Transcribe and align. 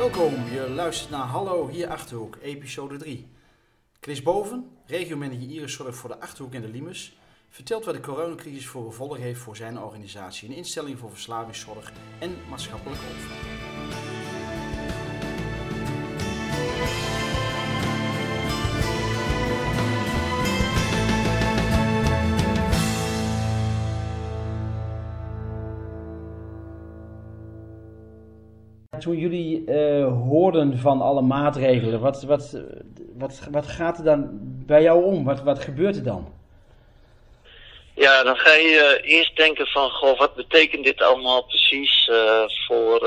Welkom, 0.00 0.34
je 0.52 0.70
luistert 0.70 1.10
naar 1.10 1.26
Hallo 1.26 1.68
hier 1.68 1.88
Achterhoek, 1.88 2.38
episode 2.42 2.96
3. 2.96 3.28
Chris 4.00 4.22
Boven, 4.22 4.70
regiomanager 4.86 5.50
Iris 5.50 5.72
Zorg 5.72 5.94
voor 5.94 6.08
de 6.08 6.20
Achterhoek 6.20 6.54
en 6.54 6.60
de 6.60 6.68
Limes, 6.68 7.16
vertelt 7.48 7.84
wat 7.84 7.94
de 7.94 8.00
coronacrisis 8.00 8.66
voor 8.66 8.84
gevolg 8.84 9.16
heeft 9.16 9.40
voor 9.40 9.56
zijn 9.56 9.78
organisatie, 9.78 10.48
een 10.48 10.54
instelling 10.54 10.98
voor 10.98 11.10
verslavingszorg 11.10 11.92
en 12.18 12.36
maatschappelijk 12.48 13.00
opvang. 13.00 13.69
Toen 29.00 29.16
jullie 29.16 29.64
eh, 29.64 30.06
hoorden 30.06 30.78
van 30.78 31.00
alle 31.00 31.20
maatregelen, 31.20 32.00
wat, 32.00 32.22
wat, 32.22 32.60
wat, 33.18 33.40
wat 33.50 33.66
gaat 33.66 33.98
er 33.98 34.04
dan 34.04 34.28
bij 34.66 34.82
jou 34.82 35.04
om? 35.04 35.24
Wat, 35.24 35.42
wat 35.42 35.58
gebeurt 35.58 35.96
er 35.96 36.02
dan? 36.02 36.32
Ja, 37.94 38.22
dan 38.22 38.36
ga 38.36 38.52
je 38.52 38.98
uh, 39.02 39.12
eerst 39.12 39.36
denken 39.36 39.66
van, 39.66 39.90
goh, 39.90 40.18
wat 40.18 40.34
betekent 40.34 40.84
dit 40.84 41.02
allemaal 41.02 41.44
precies 41.44 42.08
uh, 42.12 42.42
voor, 42.66 43.00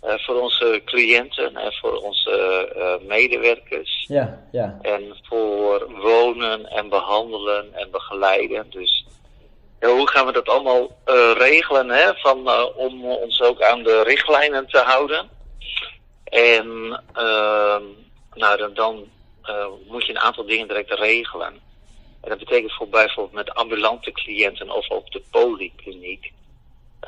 voor 0.00 0.40
onze 0.40 0.82
cliënten 0.84 1.56
en 1.56 1.72
voor 1.72 1.96
onze 1.96 2.98
medewerkers? 3.06 4.04
Ja, 4.08 4.46
ja. 4.52 4.78
En 4.82 5.16
voor 5.22 5.90
wonen 6.02 6.66
en 6.70 6.88
behandelen 6.88 7.74
en 7.74 7.90
begeleiden. 7.90 8.66
Dus 8.70 9.04
ja, 9.88 9.94
hoe 9.94 10.08
gaan 10.08 10.26
we 10.26 10.32
dat 10.32 10.48
allemaal 10.48 10.98
regelen, 11.34 11.88
hè? 11.88 12.14
Van, 12.14 12.48
om 12.74 13.04
ons 13.04 13.40
ook 13.40 13.62
aan 13.62 13.82
de 13.82 14.02
richtlijnen 14.02 14.66
te 14.66 14.78
houden? 14.78 15.28
En 16.24 17.00
ehm, 17.12 17.82
nou, 18.34 18.56
dan, 18.56 18.74
dan 18.74 19.08
moet 19.86 20.06
je 20.06 20.12
een 20.12 20.18
aantal 20.18 20.46
dingen 20.46 20.68
direct 20.68 20.90
regelen. 20.90 21.60
En 22.24 22.30
dat 22.30 22.38
betekent 22.38 22.72
voor 22.72 22.88
bijvoorbeeld 22.88 23.44
met 23.46 23.54
ambulante 23.54 24.12
cliënten 24.12 24.70
of 24.70 24.88
op 24.88 25.10
de 25.10 25.22
polykliniek 25.30 26.32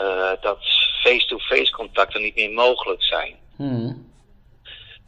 uh, 0.00 0.30
dat 0.40 0.58
face-to-face 1.02 1.72
contacten 1.72 2.22
niet 2.22 2.34
meer 2.34 2.50
mogelijk 2.50 3.02
zijn. 3.02 3.36
Hmm. 3.56 4.12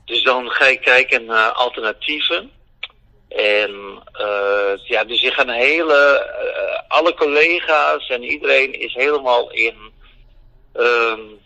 Dus 0.05 0.23
dan 0.23 0.51
ga 0.51 0.67
je 0.67 0.79
kijken 0.79 1.25
naar 1.25 1.53
alternatieven. 1.53 2.51
En 3.29 4.03
uh, 4.21 4.73
ja, 4.85 5.05
dus 5.05 5.21
je 5.21 5.31
gaat 5.31 5.49
een 5.49 5.55
hele, 5.55 6.27
uh, 6.43 6.81
alle 6.89 7.15
collega's 7.15 8.09
en 8.09 8.23
iedereen 8.23 8.81
is 8.81 8.95
helemaal 8.95 9.51
in 9.51 9.77
um, 10.75 11.39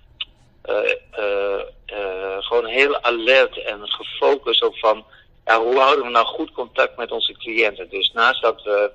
gewoon 2.40 2.66
heel 2.66 3.02
alert 3.02 3.58
en 3.58 3.88
gefocust 3.88 4.62
op 4.62 4.78
van 4.78 5.04
ja, 5.44 5.60
hoe 5.60 5.78
houden 5.78 6.04
we 6.04 6.10
nou 6.10 6.26
goed 6.26 6.52
contact 6.52 6.96
met 6.96 7.10
onze 7.10 7.32
cliënten? 7.32 7.88
Dus 7.88 8.12
naast 8.12 8.42
dat 8.42 8.62
we 8.62 8.90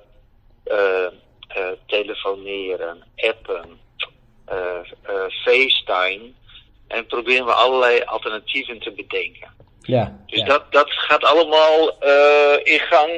uh, 0.64 1.06
uh, 1.56 1.72
telefoneren, 1.86 3.04
appen, 3.16 3.80
uh, 4.48 4.80
FaceTime, 5.44 6.32
en 6.88 7.06
proberen 7.06 7.46
we 7.46 7.52
allerlei 7.52 8.02
alternatieven 8.02 8.78
te 8.78 8.90
bedenken. 8.90 9.56
Ja, 9.88 10.16
dus 10.26 10.38
ja. 10.38 10.46
Dat, 10.46 10.62
dat 10.70 10.90
gaat 10.90 11.24
allemaal 11.24 11.88
in 12.62 12.78
gang. 12.78 13.10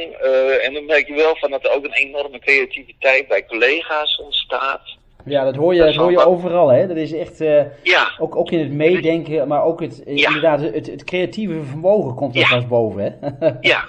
en 0.63 0.75
dan 0.75 0.85
merk 0.85 1.07
je 1.07 1.15
wel 1.15 1.37
van 1.37 1.51
dat 1.51 1.65
er 1.65 1.71
ook 1.71 1.85
een 1.85 1.93
enorme 1.93 2.39
creativiteit 2.39 3.29
bij 3.29 3.47
collega's 3.47 4.21
ontstaat. 4.25 4.81
Ja, 5.25 5.45
dat 5.45 5.57
hoor 5.57 5.75
je, 5.75 5.83
dat 5.83 5.95
hoor 5.95 6.11
je 6.11 6.25
overal, 6.25 6.69
hè? 6.69 6.87
Dat 6.87 6.97
is 6.97 7.13
echt, 7.13 7.41
uh, 7.41 7.63
ja. 7.83 8.13
ook, 8.19 8.37
ook 8.37 8.51
in 8.51 8.59
het 8.59 8.71
meedenken, 8.71 9.49
maar 9.49 9.65
ook 9.65 9.81
het, 9.81 10.03
ja. 10.07 10.27
inderdaad, 10.27 10.61
het, 10.61 10.87
het 10.87 11.05
creatieve 11.05 11.63
vermogen 11.63 12.15
komt 12.15 12.37
er 12.37 12.49
pas 12.49 12.67
boven, 12.67 13.03
hè? 13.03 13.49
Ja. 13.71 13.85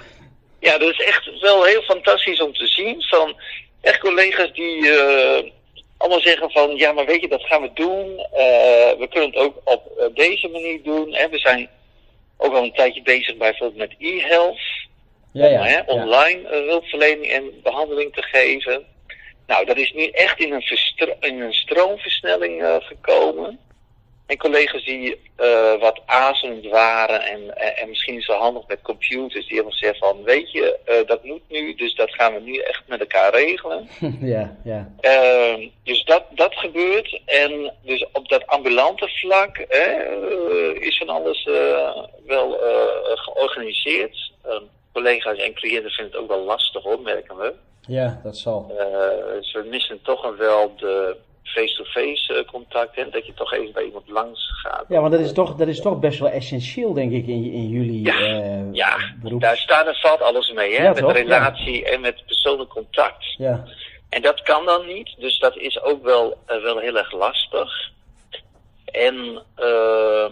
ja, 0.60 0.78
dat 0.78 0.90
is 0.90 1.04
echt 1.04 1.40
wel 1.40 1.64
heel 1.64 1.82
fantastisch 1.82 2.42
om 2.42 2.52
te 2.52 2.66
zien. 2.66 3.02
Van 3.02 3.36
echt 3.80 3.98
collega's 3.98 4.52
die 4.52 4.90
allemaal 5.96 6.20
zeggen 6.20 6.50
van, 6.50 6.76
ja, 6.76 6.92
maar 6.92 7.06
weet 7.06 7.20
je, 7.20 7.28
dat 7.28 7.42
gaan 7.42 7.62
we 7.62 7.70
doen. 7.74 8.16
We 8.98 9.06
kunnen 9.10 9.30
het 9.30 9.38
ook 9.38 9.54
op 9.64 10.10
deze 10.14 10.48
manier 10.48 10.82
doen. 10.82 11.14
En 11.14 11.30
we 11.30 11.38
zijn 11.38 11.68
ook 12.42 12.54
al 12.54 12.62
een 12.62 12.72
tijdje 12.72 13.02
bezig 13.02 13.36
bijvoorbeeld 13.36 13.78
met 13.78 13.94
e-health. 13.98 14.60
Ja, 15.32 15.46
ja. 15.46 15.60
Om 15.60 15.66
hè, 15.66 15.80
online 15.80 16.40
uh, 16.40 16.68
hulpverlening 16.68 17.26
en 17.26 17.60
behandeling 17.62 18.14
te 18.14 18.22
geven. 18.22 18.84
Nou, 19.46 19.64
dat 19.64 19.76
is 19.76 19.92
nu 19.92 20.06
echt 20.06 20.38
in 20.40 20.52
een, 20.52 20.64
in 21.20 21.40
een 21.40 21.52
stroomversnelling 21.52 22.62
uh, 22.62 22.76
gekomen. 22.80 23.58
En 24.26 24.38
collega's 24.38 24.84
die 24.84 25.20
uh, 25.40 25.80
wat 25.80 26.00
azelend 26.06 26.66
waren 26.66 27.20
en, 27.22 27.56
en, 27.56 27.76
en 27.76 27.88
misschien 27.88 28.24
wel 28.26 28.38
handig 28.38 28.66
met 28.66 28.82
computers, 28.82 29.46
die 29.46 29.54
hebben 29.54 29.72
gezegd 29.72 29.98
van, 29.98 30.22
weet 30.22 30.52
je, 30.52 30.78
uh, 30.88 31.06
dat 31.06 31.24
moet 31.24 31.42
nu, 31.48 31.74
dus 31.74 31.94
dat 31.94 32.14
gaan 32.14 32.34
we 32.34 32.40
nu 32.40 32.56
echt 32.56 32.82
met 32.86 33.00
elkaar 33.00 33.34
regelen. 33.34 33.88
ja, 34.34 34.56
ja. 34.64 34.92
Uh, 35.00 35.68
dus 35.84 36.04
dat, 36.04 36.24
dat 36.30 36.54
gebeurt. 36.54 37.20
En 37.24 37.72
dus 37.82 38.06
op 38.12 38.28
dat 38.28 38.46
ambulante 38.46 39.08
vlak 39.08 39.64
hè, 39.68 40.18
uh, 40.20 40.82
is 40.82 40.96
van 40.98 41.08
alles 41.08 41.44
wel 42.26 42.58
georganiseerd. 43.14 44.32
Ehm, 44.44 44.62
collega's 44.92 45.38
en 45.38 45.54
cliënten 45.54 45.90
vinden 45.90 46.12
het 46.12 46.22
ook 46.22 46.28
wel 46.28 46.44
lastig 46.44 46.82
hoor, 46.82 47.00
merken 47.00 47.36
we. 47.36 47.52
Ja, 47.86 48.20
dat 48.22 48.36
zal. 48.36 48.66
Dus 49.34 49.52
we 49.52 49.66
missen 49.70 50.02
toch 50.02 50.36
wel 50.36 50.74
de 50.76 51.16
face-to-face 51.52 52.32
-face 52.32 52.44
contact 52.44 52.96
en 52.96 53.10
dat 53.10 53.26
je 53.26 53.34
toch 53.34 53.52
even 53.52 53.72
bij 53.72 53.84
iemand 53.84 54.08
langs 54.08 54.50
gaat. 54.62 54.84
Ja, 54.88 55.00
want 55.00 55.12
dat 55.12 55.20
is 55.20 55.32
toch, 55.32 55.54
dat 55.54 55.68
is 55.68 55.80
toch 55.80 55.98
best 55.98 56.18
wel 56.18 56.28
essentieel, 56.28 56.92
denk 56.92 57.12
ik, 57.12 57.26
in, 57.26 57.52
in 57.52 57.68
jullie 57.68 58.04
ja, 58.04 58.20
uh, 58.20 58.72
ja, 58.72 58.96
beroep. 59.22 59.40
daar 59.40 59.56
staat 59.56 59.86
en 59.86 59.94
valt 59.94 60.20
alles 60.20 60.52
mee, 60.52 60.76
hè? 60.76 60.82
Ja, 60.82 60.92
met 60.92 60.98
toch? 60.98 61.12
relatie 61.12 61.80
ja. 61.80 61.90
en 61.90 62.00
met 62.00 62.26
persoonlijk 62.26 62.70
contact. 62.70 63.34
Ja. 63.36 63.64
En 64.08 64.22
dat 64.22 64.42
kan 64.42 64.64
dan 64.64 64.86
niet, 64.86 65.14
dus 65.18 65.38
dat 65.38 65.56
is 65.56 65.82
ook 65.82 66.02
wel, 66.02 66.38
uh, 66.48 66.62
wel 66.62 66.78
heel 66.78 66.96
erg 66.96 67.12
lastig. 67.12 67.90
En, 68.84 69.42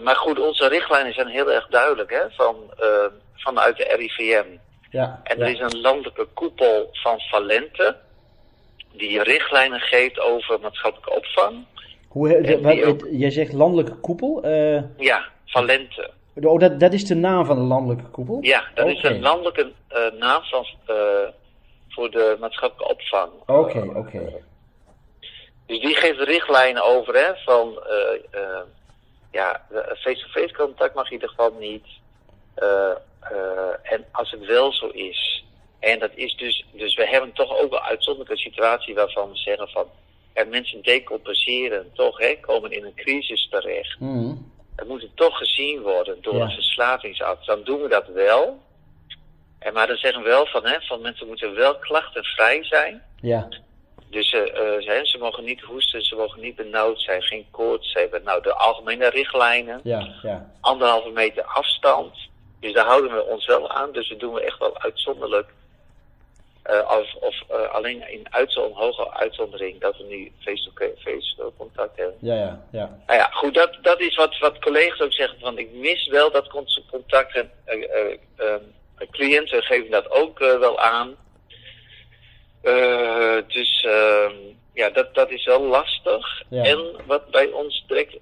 maar 0.03 0.15
goed, 0.15 0.39
onze 0.39 0.67
richtlijnen 0.67 1.13
zijn 1.13 1.27
heel 1.27 1.51
erg 1.51 1.67
duidelijk, 1.67 2.11
hè? 2.11 2.21
Van, 2.29 2.55
vanuit 3.35 3.77
de 3.77 3.95
RIVM. 3.97 4.45
Ja, 4.89 5.21
en 5.23 5.41
er 5.41 5.49
is 5.49 5.59
een 5.59 5.81
landelijke 5.81 6.27
koepel 6.33 6.89
van 6.91 7.19
Valente 7.19 7.95
die 8.91 9.23
richtlijnen 9.23 9.79
geeft 9.79 10.19
over 10.19 10.59
maatschappelijke 10.59 11.15
opvang. 11.15 11.65
Hoe, 12.07 12.41
de, 12.41 12.61
wat, 12.61 12.83
ook... 12.83 13.07
Jij 13.11 13.31
zegt 13.31 13.53
landelijke 13.53 13.95
koepel? 13.95 14.45
Uh... 14.45 14.81
Ja, 14.97 15.25
Valente. 15.45 16.09
Oh, 16.41 16.59
dat, 16.59 16.79
dat 16.79 16.93
is 16.93 17.05
de 17.05 17.15
naam 17.15 17.45
van 17.45 17.55
de 17.55 17.61
landelijke 17.61 18.09
koepel? 18.09 18.37
Ja, 18.41 18.63
dat 18.73 18.85
okay. 18.85 18.97
is 18.97 19.03
een 19.03 19.21
landelijke 19.21 19.71
uh, 19.91 20.19
naam 20.19 20.41
van, 20.43 20.65
uh, 20.89 20.95
voor 21.89 22.11
de 22.11 22.37
maatschappelijke 22.39 22.93
opvang. 22.93 23.31
Oké, 23.45 23.51
okay, 23.51 23.87
oké. 23.87 23.97
Okay. 23.97 24.43
Dus 25.65 25.79
die 25.79 25.95
geeft 25.95 26.19
richtlijnen 26.19 26.83
over, 26.83 27.13
hè, 27.13 27.31
van 27.45 27.83
ja, 29.31 29.65
face-to-face 29.97 30.53
contact 30.53 30.95
mag 30.95 31.05
in 31.05 31.11
ieder 31.11 31.29
geval 31.29 31.53
niet. 31.59 31.85
en 33.83 34.05
als 34.11 34.31
het 34.31 34.45
wel 34.45 34.73
zo 34.73 34.87
is, 34.87 35.45
en 35.81 35.99
dat 35.99 36.11
is 36.15 36.35
dus, 36.35 36.65
dus 36.71 36.95
we 36.95 37.07
hebben 37.07 37.33
toch 37.33 37.57
ook 37.57 37.73
een 37.73 37.79
uitzonderlijke 37.79 38.41
situatie 38.41 38.95
waarvan 38.95 39.29
we 39.29 39.37
zeggen 39.37 39.69
van, 39.69 39.87
er 40.33 40.47
mensen 40.47 40.81
decompenseren, 40.81 41.91
toch, 41.93 42.17
hè, 42.17 42.37
komen 42.39 42.71
in 42.71 42.83
een 42.83 42.95
crisis 42.95 43.47
terecht. 43.49 43.99
Mm. 43.99 44.51
Het 44.75 44.87
moet 44.87 45.09
toch 45.15 45.37
gezien 45.37 45.81
worden 45.81 46.17
door 46.21 46.35
ja. 46.35 46.43
een 46.43 46.51
verslavingsarts. 46.51 47.45
Dan 47.45 47.63
doen 47.63 47.81
we 47.81 47.89
dat 47.89 48.07
wel. 48.07 48.59
En 49.59 49.73
maar 49.73 49.87
dan 49.87 49.97
zeggen 49.97 50.23
we 50.23 50.29
wel 50.29 50.45
van, 50.45 50.65
hè, 50.65 50.81
van 50.81 51.01
mensen 51.01 51.27
moeten 51.27 51.55
wel 51.55 51.79
klachtenvrij 51.79 52.63
zijn. 52.63 53.03
Ja. 53.21 53.47
Dus 54.09 54.33
uh, 54.33 54.41
uh, 54.41 55.03
ze 55.03 55.17
mogen 55.19 55.43
niet 55.43 55.61
hoesten, 55.61 56.01
ze 56.01 56.15
mogen 56.15 56.41
niet 56.41 56.55
benauwd 56.55 57.01
zijn, 57.01 57.21
geen 57.21 57.45
koorts 57.51 57.93
hebben. 57.93 58.23
Nou, 58.23 58.41
de 58.41 58.53
algemene 58.53 59.09
richtlijnen. 59.09 59.79
Ja, 59.83 60.07
ja. 60.21 60.51
Anderhalve 60.61 61.09
meter 61.09 61.43
afstand. 61.43 62.15
Dus 62.59 62.73
daar 62.73 62.85
houden 62.85 63.11
we 63.11 63.25
ons 63.25 63.45
wel 63.45 63.69
aan. 63.71 63.91
Dus 63.91 64.09
dat 64.09 64.19
doen 64.19 64.33
we 64.33 64.41
echt 64.41 64.59
wel 64.59 64.79
uitzonderlijk. 64.79 65.49
Uh, 66.69 66.97
of 66.99 67.15
of 67.15 67.35
uh, 67.51 67.73
alleen 67.73 68.09
in 68.09 68.27
uitzondering, 68.29 68.79
hoge 68.79 69.13
uitzondering 69.13 69.79
dat 69.79 69.97
we 69.97 70.03
nu 70.03 70.31
face-to-face 70.39 71.01
-face 71.03 71.51
contact 71.57 71.97
hebben. 71.97 72.17
Ja, 72.19 72.35
ja, 72.35 72.65
ja. 72.71 72.99
Nou 73.07 73.19
ja, 73.19 73.29
goed, 73.31 73.53
dat, 73.53 73.77
dat 73.81 73.99
is 73.99 74.15
wat, 74.15 74.37
wat 74.39 74.59
collega's 74.59 74.99
ook 74.99 75.13
zeggen, 75.13 75.39
van 75.39 75.57
ik 75.57 75.71
mis 75.73 76.07
wel 76.07 76.31
dat 76.31 76.47
contact 76.89 77.35
en 77.35 77.51
uh, 77.65 78.55
cliënten 79.11 79.63
geven 79.63 79.91
dat 79.91 80.11
ook 80.11 80.39
wel 80.39 80.79
aan. 80.79 81.15
dus 83.47 83.83
ehm, 83.83 84.35
ja, 84.73 84.89
dat, 84.89 85.15
dat 85.15 85.31
is 85.31 85.45
wel 85.45 85.61
lastig. 85.61 86.43
Ja. 86.49 86.63
En 86.63 86.95
wat 87.05 87.31
bij 87.31 87.47
ons 87.47 87.83
direct 87.87 88.17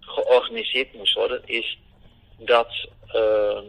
georganiseerd 0.00 0.94
moest 0.94 1.14
worden, 1.14 1.42
is 1.44 1.78
dat 2.38 2.88
ehm, 3.12 3.64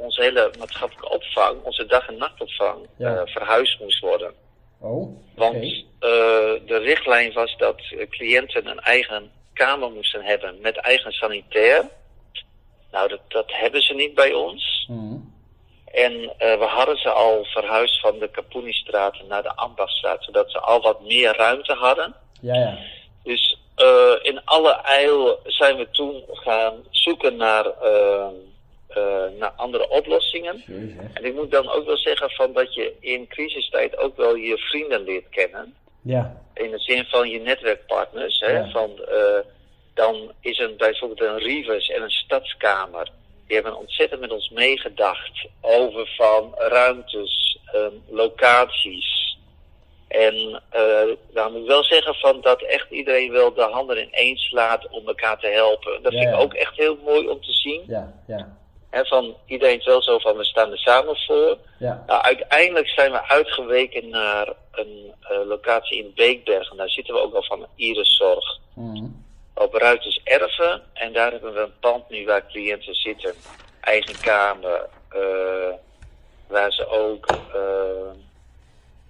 onze 0.00 0.22
hele 0.22 0.50
maatschappelijke 0.58 1.08
opvang, 1.10 1.62
onze 1.62 1.86
dag- 1.86 2.08
en 2.08 2.16
nachtopvang, 2.16 2.86
Ja. 2.98 3.14
uh, 3.14 3.20
verhuisd 3.24 3.80
moest 3.80 4.00
worden. 4.00 4.34
Oh, 4.80 5.02
oké. 5.02 5.14
Want 5.34 5.54
uh, 5.64 5.80
de 6.66 6.80
richtlijn 6.82 7.32
was 7.32 7.56
dat 7.56 7.80
cliënten 8.10 8.66
een 8.66 8.80
eigen 8.80 9.30
kamer 9.52 9.90
moesten 9.90 10.22
hebben 10.22 10.58
met 10.60 10.76
eigen 10.76 11.12
sanitair. 11.12 11.88
Nou, 12.90 13.08
dat, 13.08 13.20
dat 13.28 13.44
hebben 13.46 13.82
ze 13.82 13.94
niet 13.94 14.14
bij 14.14 14.32
ons. 14.32 14.86
Mhm. 14.88 15.16
En 15.84 16.12
eh, 16.38 16.58
we 16.58 16.64
hadden 16.64 16.96
ze 16.96 17.10
al 17.10 17.44
verhuisd 17.44 18.00
van 18.00 18.18
de 18.18 18.28
Kapoenistraat 18.28 19.16
naar 19.28 19.42
de 19.42 19.56
Ambachtstraat, 19.56 20.24
zodat 20.24 20.50
ze 20.50 20.58
al 20.60 20.80
wat 20.80 21.00
meer 21.02 21.36
ruimte 21.36 21.72
hadden. 21.74 22.14
Ja, 22.40 22.54
ja. 22.54 22.78
Dus 23.22 23.58
eh, 23.74 24.12
in 24.22 24.44
alle 24.44 24.72
eil 24.72 25.38
zijn 25.44 25.76
we 25.76 25.90
toen 25.90 26.22
gaan 26.32 26.74
zoeken 26.90 27.36
naar, 27.36 27.66
eh, 27.66 28.14
eh, 28.14 28.26
naar 29.38 29.50
andere 29.56 29.88
oplossingen. 29.88 30.62
Jezus. 30.66 30.94
En 31.14 31.24
ik 31.24 31.34
moet 31.34 31.50
dan 31.50 31.70
ook 31.70 31.86
wel 31.86 31.96
zeggen 31.96 32.30
van 32.30 32.52
dat 32.52 32.74
je 32.74 32.94
in 33.00 33.26
crisistijd 33.28 33.96
ook 33.96 34.16
wel 34.16 34.34
je 34.34 34.58
vrienden 34.58 35.04
leert 35.04 35.28
kennen. 35.28 35.74
Ja, 36.02 36.42
In 36.54 36.70
de 36.70 36.78
zin 36.78 37.04
van 37.04 37.28
je 37.28 37.40
netwerkpartners. 37.40 38.40
Hè? 38.40 38.52
Ja. 38.58 38.70
Van, 38.70 38.90
eh, 39.08 39.38
dan 39.94 40.32
is 40.40 40.58
er 40.58 40.76
bijvoorbeeld 40.76 41.20
een 41.20 41.38
Rivers 41.38 41.88
en 41.88 42.02
een 42.02 42.10
Stadskamer. 42.10 43.08
Die 43.46 43.54
hebben 43.56 43.76
ontzettend 43.78 44.20
met 44.20 44.30
ons 44.30 44.50
meegedacht 44.50 45.46
over 45.60 46.12
van 46.16 46.54
ruimtes, 46.56 47.58
ehm, 47.72 47.92
locaties. 48.08 49.38
En 50.08 50.62
eh 50.70 51.02
dan 51.32 51.52
moet 51.52 51.60
ik 51.60 51.66
wel 51.66 51.84
zeggen 51.84 52.14
van 52.14 52.40
dat 52.40 52.62
echt 52.62 52.90
iedereen 52.90 53.32
wel 53.32 53.54
de 53.54 53.62
handen 53.62 53.98
ineens 53.98 54.42
slaat 54.44 54.88
om 54.88 55.06
elkaar 55.06 55.38
te 55.38 55.46
helpen. 55.46 56.02
Dat 56.02 56.12
Ja, 56.12 56.18
vind 56.18 56.30
ik 56.30 56.36
ja. 56.36 56.42
ook 56.42 56.54
echt 56.54 56.76
heel 56.76 56.98
mooi 57.04 57.28
om 57.28 57.40
te 57.40 57.52
zien. 57.52 57.82
ja, 57.86 58.14
ja, 58.26 58.56
Van 59.02 59.34
iedereen 59.46 59.78
is 59.78 59.84
wel 59.84 60.02
zo 60.02 60.18
van 60.18 60.36
we 60.36 60.44
staan 60.44 60.70
er 60.70 60.78
samen 60.78 61.16
voor. 61.16 61.56
ja. 61.78 62.04
Nou, 62.06 62.22
uiteindelijk 62.22 62.88
zijn 62.88 63.12
we 63.12 63.28
uitgeweken 63.28 64.08
naar 64.08 64.52
een 64.72 65.12
eh, 65.20 65.38
locatie 65.46 65.98
in 65.98 66.12
Beekbergen. 66.14 66.76
Daar 66.76 66.88
zitten 66.88 67.14
we 67.14 67.20
ook 67.20 67.34
al 67.34 67.42
van 67.42 67.66
Iriszorg 67.76 68.58
Mhm. 68.74 69.04
op 69.54 69.74
Ruiters 69.74 70.20
Erven. 70.24 70.82
En 70.92 71.12
daar 71.12 71.30
hebben 71.30 71.54
we 71.54 71.60
een 71.60 71.78
pand 71.80 72.08
nu 72.10 72.24
waar 72.26 72.46
cliënten 72.46 72.94
zitten. 72.94 73.34
Eigen 73.80 74.20
kamer, 74.20 74.88
eh, 75.08 75.74
waar 76.46 76.72
ze 76.72 76.86
ook 76.86 77.26
eh, 77.54 78.10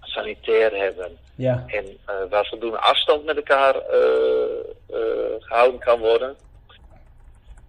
sanitair 0.00 0.76
hebben. 0.76 1.18
Ja, 1.36 1.64
En 1.66 1.98
waar 2.30 2.46
voldoende 2.46 2.78
afstand 2.78 3.24
met 3.24 3.36
elkaar 3.36 3.74
eh, 3.76 4.58
eh, 4.90 5.34
gehouden 5.38 5.80
kan 5.80 5.98
worden. 6.00 6.36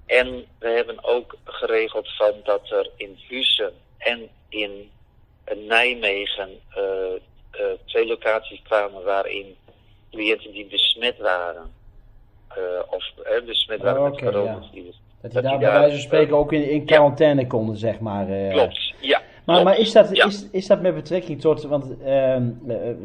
En 0.06 0.46
we 0.60 0.68
hebben 0.70 1.04
ook 1.04 1.36
geregeld 1.44 2.16
van 2.16 2.32
dat 2.44 2.70
er 2.72 2.90
in 2.96 3.18
Huizen 3.30 3.72
en 3.98 4.30
in 4.50 4.90
Nijmegen 5.68 6.50
eh, 6.76 6.82
eh, 7.52 7.66
twee 7.86 8.08
locaties 8.08 8.62
kwamen 8.64 9.04
waarin 9.04 9.56
cliënten 10.12 10.52
die 10.52 10.66
besmet 10.66 11.18
waren. 11.18 11.74
eh, 12.48 12.62
of 12.90 13.12
besmet 13.46 13.82
waren 13.82 13.98
Oh, 14.02 14.04
met 14.04 14.14
oké, 14.14 14.26
coronavirus. 14.26 15.00
dat 15.22 15.32
die 15.32 15.32
Dat 15.32 15.44
daar 15.44 15.52
die 15.52 15.60
bij 15.60 15.72
wijze 15.80 15.92
van 15.96 16.00
spreken 16.06 16.36
ook 16.36 16.52
in, 16.54 16.70
in 16.70 16.86
quarantaine 16.86 17.48
konden, 17.48 17.76
zeg 17.78 18.00
maar. 18.00 18.52
Klopt, 18.52 18.94
ja. 19.00 19.22
Maar, 19.46 19.64
maar 19.64 19.78
is, 19.78 19.92
dat, 19.92 20.16
Ja. 20.16 20.26
is, 20.26 20.50
is 20.52 20.68
dat 20.68 20.82
met 20.82 20.96
betrekking 20.96 21.42
tot, 21.42 21.64
want 21.64 21.86
ehm, 22.04 22.50
eh, 22.68 22.90
eh, 22.90 22.96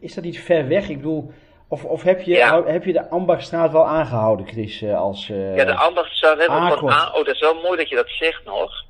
is 0.00 0.14
dat 0.14 0.24
niet 0.24 0.40
ver 0.40 0.68
weg? 0.68 0.88
Ik 0.88 0.96
bedoel, 0.96 1.30
of, 1.70 1.84
of 1.84 2.02
heb, 2.02 2.20
je, 2.22 2.34
Ja. 2.34 2.64
heb 2.64 2.84
je 2.84 2.92
de 2.92 3.08
Ambachtstraat 3.10 3.72
wel 3.72 3.86
aangehouden, 3.86 4.46
Chris, 4.46 4.82
eh, 4.82 4.98
als... 5.00 5.28
eh, 5.30 5.56
Ja, 5.56 5.64
de 5.64 5.74
Ambachtstraat 5.74 6.38
hebben 6.38 6.56
we 6.56 6.62
Ah, 6.62 6.72
gewoon 6.72 6.92
goed. 6.92 7.00
aan. 7.00 7.08
Oh, 7.08 7.24
dat 7.24 7.34
is 7.34 7.40
wel 7.40 7.54
mooi 7.54 7.76
dat 7.76 7.88
je 7.88 7.96
dat 7.96 8.08
zegt 8.08 8.44
nog. 8.44 8.84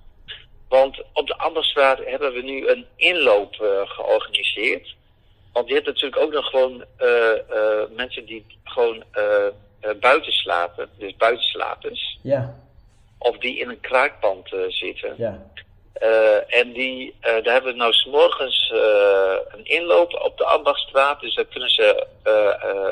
Want 0.68 1.02
op 1.12 1.26
de 1.26 1.36
Ambachtstraat 1.38 1.98
hebben 2.04 2.32
we 2.32 2.42
nu 2.42 2.68
een 2.68 2.86
inloop 2.96 3.54
eh, 3.54 3.68
georganiseerd. 3.84 4.94
Want 5.52 5.68
je 5.68 5.74
hebt 5.74 5.86
natuurlijk 5.86 6.22
ook 6.22 6.32
nog 6.32 6.46
gewoon 6.46 6.84
mensen 7.96 8.24
die 8.26 8.46
gewoon 8.64 9.04
buiten 10.00 10.32
slapen. 10.32 10.88
Dus 10.98 11.16
buitenslapers. 11.16 12.18
Ja, 12.22 12.54
Of 13.18 13.38
die 13.38 13.58
in 13.58 13.68
een 13.68 13.80
kraakpand 13.80 14.52
eh, 14.52 14.60
zitten. 14.68 15.14
ja, 15.16 15.46
Eh, 16.00 16.56
en 16.60 16.72
die, 16.72 17.14
eh, 17.20 17.32
daar 17.42 17.52
hebben 17.52 17.72
we 17.72 17.78
nou 17.78 17.92
s'morgens 17.92 18.70
eh 18.74 19.36
een 19.48 19.64
inloop 19.64 20.14
op 20.24 20.38
de 20.38 20.44
Ambachtstraat. 20.44 21.20
Dus 21.20 21.34
daar 21.34 21.44
kunnen 21.44 21.70
ze 21.70 22.06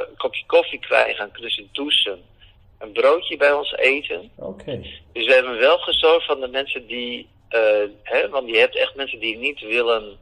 een 0.08 0.16
kopje 0.16 0.46
koffie 0.46 0.78
krijgen 0.78 1.24
en 1.24 1.30
kunnen 1.32 1.50
ze 1.50 1.66
douchen. 1.72 2.24
Een 2.78 2.92
broodje 2.92 3.36
bij 3.36 3.52
ons 3.52 3.72
eten. 3.76 4.30
oké. 4.36 4.80
Dus 5.12 5.26
we 5.26 5.32
hebben 5.32 5.58
wel 5.58 5.78
gezorgd 5.78 6.26
van 6.26 6.40
de 6.40 6.48
mensen 6.48 6.86
die, 6.86 7.28
hè, 8.02 8.28
want 8.28 8.48
je 8.48 8.58
hebt 8.58 8.76
echt 8.76 8.94
mensen 8.94 9.18
die 9.18 9.36
niet 9.38 9.60
willen 9.60 10.18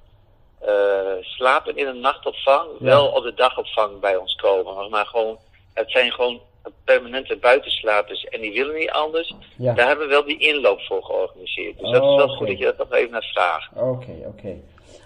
slapen 1.20 1.76
in 1.76 1.86
een 1.86 2.00
nachtopvang, 2.00 2.68
Ja. 2.78 2.84
wel 2.84 3.06
op 3.06 3.22
de 3.22 3.34
dagopvang 3.34 4.00
bij 4.00 4.16
ons 4.16 4.34
komen. 4.34 4.90
Maar 4.90 5.06
gewoon, 5.06 5.38
het 5.74 5.90
zijn 5.90 6.12
gewoon 6.12 6.40
permanente 6.84 7.36
buitenslapers 7.40 8.24
en 8.24 8.40
die 8.40 8.52
willen 8.52 8.74
niet 8.74 8.90
anders. 8.90 9.34
Ja, 9.56 9.74
Daar 9.74 9.86
hebben 9.86 10.06
we 10.06 10.12
wel 10.12 10.24
die 10.24 10.38
inloop 10.38 10.80
voor 10.80 11.02
georganiseerd. 11.04 11.78
Dus 11.78 11.90
dat 11.90 12.02
is 12.02 12.14
wel 12.16 12.28
goed 12.28 12.46
dat 12.46 12.58
je 12.58 12.64
dat 12.64 12.78
nog 12.78 12.92
even 12.92 13.10
naar 13.10 13.30
vraagt. 13.34 13.70
oké, 13.74 14.12
oké. 14.26 14.54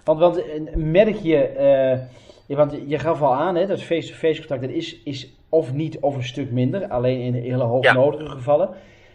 Want, 0.05 0.19
want 0.19 0.43
eh, 0.45 0.61
merk 0.75 1.17
je, 1.23 1.37
eh, 1.37 2.57
want 2.57 2.77
je 2.87 2.99
gaf 2.99 3.23
al 3.23 3.35
aan, 3.35 3.55
hè, 3.57 3.67
dat 3.67 3.83
face-to-face 3.83 4.39
contact 4.39 4.61
dat 4.61 4.71
is, 4.71 5.03
is 5.03 5.33
of 5.49 5.73
niet 5.73 5.99
of 6.01 6.17
een 6.17 6.25
stuk 6.25 6.51
minder, 6.51 6.89
alleen 6.89 7.21
in 7.21 7.35
hele 7.35 7.62
hoognodige 7.65 8.29
gevallen. 8.29 8.71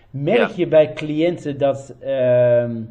Merk 0.09 0.37
Ja. 0.49 0.53
je 0.55 0.67
bij 0.67 0.93
cliënten 0.93 1.57
dat, 1.57 1.95
ehm, 1.99 2.81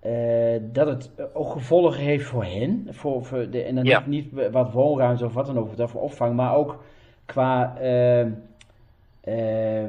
eh, 0.00 0.56
dat 0.60 0.86
het 0.86 1.10
ook 1.32 1.50
gevolgen 1.52 2.00
heeft 2.02 2.24
voor 2.24 2.44
hen? 2.44 2.86
Voor, 2.90 3.24
voor 3.24 3.50
de, 3.50 3.62
en 3.62 3.74
dan 3.74 3.84
niet, 3.84 4.06
niet 4.06 4.50
wat 4.50 4.72
woonruimte 4.72 5.24
of 5.24 5.34
wat 5.34 5.46
dan 5.46 5.58
ook, 5.58 5.68
voor 5.76 6.02
opvang, 6.02 6.34
maar 6.34 6.56
ook 6.56 6.84
qua 7.26 7.76
ehm, 7.80 8.30
eh, 9.20 9.84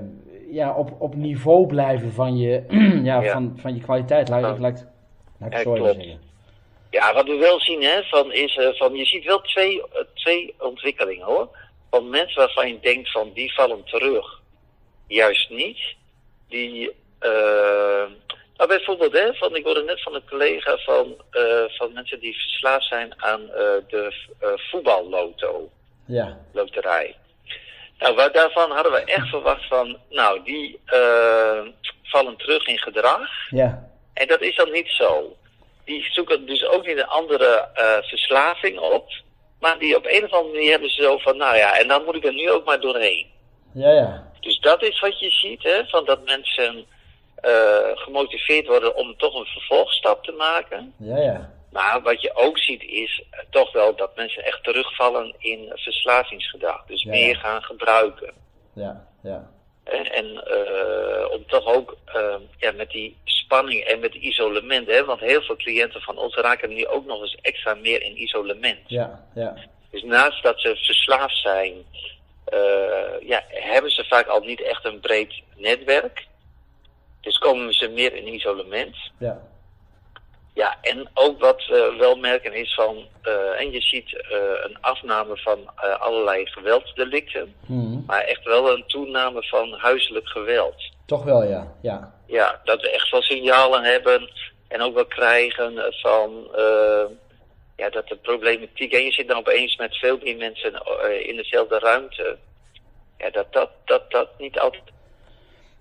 ja, 0.51 0.74
op, 0.75 1.01
op 1.01 1.15
niveau 1.15 1.68
blijven 1.68 2.12
van 2.13 2.38
je, 2.38 2.63
ja, 3.03 3.21
Ja. 3.21 3.31
Van, 3.31 3.53
van 3.62 3.75
je 3.75 3.81
kwaliteit. 3.81 4.30
Laat, 4.30 4.41
Ja. 4.41 4.53
ik, 4.53 4.59
laat, 4.59 4.85
laat 5.39 5.53
ik 5.53 5.65
Ja, 5.65 5.75
zeggen. 7.01 7.13
Wat 7.13 7.27
we 7.27 7.35
wel 7.38 7.59
zien, 7.59 7.83
hè, 7.83 8.03
van, 8.03 8.31
is, 8.33 8.56
eh, 8.57 8.74
van, 8.74 8.95
je 8.95 9.06
ziet 9.06 9.24
wel 9.25 9.41
twee, 9.41 9.81
eh, 9.81 10.01
twee 10.13 10.53
ontwikkelingen 10.59 11.25
hoor. 11.25 11.50
Van 11.89 12.09
mensen 12.09 12.38
waarvan 12.39 12.68
je 12.68 12.80
denkt 12.80 13.12
van 13.12 13.31
die 13.33 13.53
vallen 13.53 13.83
terug. 13.83 14.41
Juist 15.07 15.50
niet. 15.50 15.95
Die, 16.50 16.91
eh, 17.19 17.31
nou 18.57 18.68
bijvoorbeeld, 18.69 19.13
hè, 19.13 19.33
van, 19.33 19.56
ik 19.56 19.63
hoorde 19.65 19.83
net 19.83 20.01
van 20.01 20.15
een 20.15 20.27
collega 20.29 20.77
van, 20.77 21.15
eh, 21.29 21.63
van 21.68 21.94
mensen 21.94 22.19
die 22.19 22.33
verslaafd 22.33 22.88
zijn 22.88 23.13
aan 23.24 23.41
de 23.88 24.13
voetballoto, 24.71 25.69
Ja, 26.05 26.38
loterij. 26.51 27.15
Nou, 28.03 28.31
daarvan 28.31 28.72
hadden 28.72 28.91
we 28.91 29.03
echt 29.03 29.27
verwacht 29.27 29.67
van, 29.67 29.98
nou, 30.10 30.43
die 30.43 30.79
eh, 30.86 31.60
vallen 32.03 32.38
terug 32.38 32.67
in 32.67 32.77
gedrag. 32.79 33.29
ja, 33.50 33.89
En 34.13 34.27
dat 34.27 34.41
is 34.41 34.55
dan 34.55 34.72
niet 34.72 34.89
zo. 34.89 35.36
Die 35.86 36.12
zoeken 36.12 36.45
dus 36.45 36.65
ook 36.65 36.86
niet 36.86 36.98
een 36.98 37.07
andere 37.07 37.69
eh, 37.74 37.98
verslaving 38.01 38.79
op. 38.79 39.12
Maar 39.60 39.79
die 39.79 39.95
op 39.98 40.05
een 40.05 40.24
of 40.24 40.31
andere 40.31 40.53
manier 40.53 40.72
hebben 40.72 40.89
ze 40.89 41.01
zo 41.01 41.17
van, 41.17 41.38
nou 41.38 41.55
ja, 41.57 41.79
en 41.79 41.88
dan 41.88 42.03
moet 42.03 42.15
ik 42.15 42.25
er 42.25 42.33
nu 42.33 42.51
ook 42.51 42.65
maar 42.65 42.79
doorheen. 42.79 43.27
ja, 43.74 43.91
ja. 43.91 44.31
Dus 44.39 44.60
dat 44.60 44.83
is 44.83 45.00
wat 45.00 45.19
je 45.19 45.29
ziet, 45.29 45.63
hè, 45.63 45.86
van 45.86 46.05
dat 46.05 46.25
mensen 46.25 46.86
eh, 47.36 47.89
gemotiveerd 47.93 48.67
worden 48.67 48.95
om 48.95 49.17
toch 49.17 49.36
een 49.36 49.45
vervolgstap 49.45 50.24
te 50.24 50.31
maken. 50.31 50.93
Ja, 50.98 51.17
ja. 51.17 51.53
Maar 51.74 52.01
wat 52.01 52.22
je 52.22 52.36
ook 52.36 52.58
ziet 52.58 52.84
is 52.84 53.24
eh, 53.32 53.39
toch 53.50 53.72
wel 53.72 53.96
dat 53.96 54.15
mensen 54.15 54.44
echt 54.44 54.63
terugvallen 54.63 55.36
in 55.38 55.72
verslavingsgedrag. 55.75 56.86
Dus 56.86 57.03
Ja. 57.03 57.10
meer 57.10 57.36
gaan 57.36 57.63
gebruiken. 57.63 58.34
Ja, 58.74 59.08
ja. 59.24 59.51
En, 59.84 60.12
en 60.12 60.44
eh, 60.46 61.32
om 61.32 61.46
toch 61.48 61.65
ook 61.65 61.98
eh, 62.06 62.36
ja, 62.58 62.72
met 62.72 62.89
die 62.89 63.18
spanning 63.24 63.82
en 63.82 64.00
met 64.00 64.13
isolement, 64.13 64.88
hè, 64.88 65.06
want 65.06 65.20
heel 65.20 65.42
veel 65.42 65.56
cliënten 65.56 66.01
van 66.01 66.18
ons 66.18 66.36
raken 66.36 66.70
nu 66.70 66.88
ook 66.88 67.06
nog 67.06 67.22
eens 67.22 67.38
extra 67.42 67.74
meer 67.74 68.01
in 68.01 68.22
isolement. 68.22 68.80
Ja, 68.86 69.25
ja. 69.36 69.56
Dus 69.92 70.03
naast 70.03 70.44
dat 70.44 70.60
ze 70.60 70.75
verslaafd 70.75 71.38
zijn, 71.38 71.74
ja, 73.22 73.44
hebben 73.48 73.92
ze 73.92 74.03
vaak 74.03 74.27
al 74.27 74.39
niet 74.39 74.62
echt 74.62 74.86
een 74.86 75.00
breed 75.00 75.34
netwerk. 75.56 76.27
Dus 77.22 77.38
komen 77.38 77.74
ze 77.74 77.88
meer 77.88 78.13
in 78.15 78.34
isolement. 78.34 78.96
Ja, 79.20 79.42
Ja, 80.55 80.77
en 80.81 81.10
ook 81.13 81.39
wat 81.39 81.65
we 81.67 81.95
wel 82.00 82.15
merken 82.15 82.53
is 82.53 82.74
van, 82.74 82.95
eh, 83.22 83.60
en 83.62 83.72
je 83.72 83.81
ziet 83.81 84.13
eh, 84.29 84.38
een 84.63 84.77
afname 84.81 85.38
van 85.38 85.60
eh, 85.75 86.00
allerlei 86.01 86.45
geweldsdelicten, 86.45 87.53
Mhm. 87.67 88.00
maar 88.05 88.22
echt 88.24 88.43
wel 88.43 88.72
een 88.72 88.83
toename 88.88 89.43
van 89.43 89.74
huiselijk 89.77 90.27
geweld. 90.27 90.75
Toch 91.05 91.24
wel, 91.24 91.43
ja. 91.43 91.74
Ja, 91.81 92.13
Ja, 92.27 92.62
dat 92.63 92.81
we 92.81 92.91
echt 92.91 93.12
wel 93.12 93.22
signalen 93.22 93.83
hebben 93.83 94.29
en 94.67 94.81
ook 94.81 94.93
wel 94.93 95.05
krijgen 95.05 95.77
eh, 95.77 95.91
van 96.01 96.48
eh, 96.55 97.03
ja, 97.77 97.89
dat 97.89 98.07
de 98.07 98.15
problematiek, 98.15 98.93
en 98.93 99.03
je 99.03 99.12
zit 99.12 99.27
dan 99.27 99.38
opeens 99.38 99.75
met 99.77 99.95
veel 99.98 100.17
meer 100.24 100.38
mensen 100.38 100.74
eh, 100.74 101.27
in 101.27 101.36
dezelfde 101.36 101.79
ruimte, 101.79 102.38
ja, 103.17 103.29
dat 103.29 103.53
dat, 103.53 103.69
dat, 103.86 104.12
dat 104.12 104.29
niet 104.38 104.60
altijd 104.60 104.81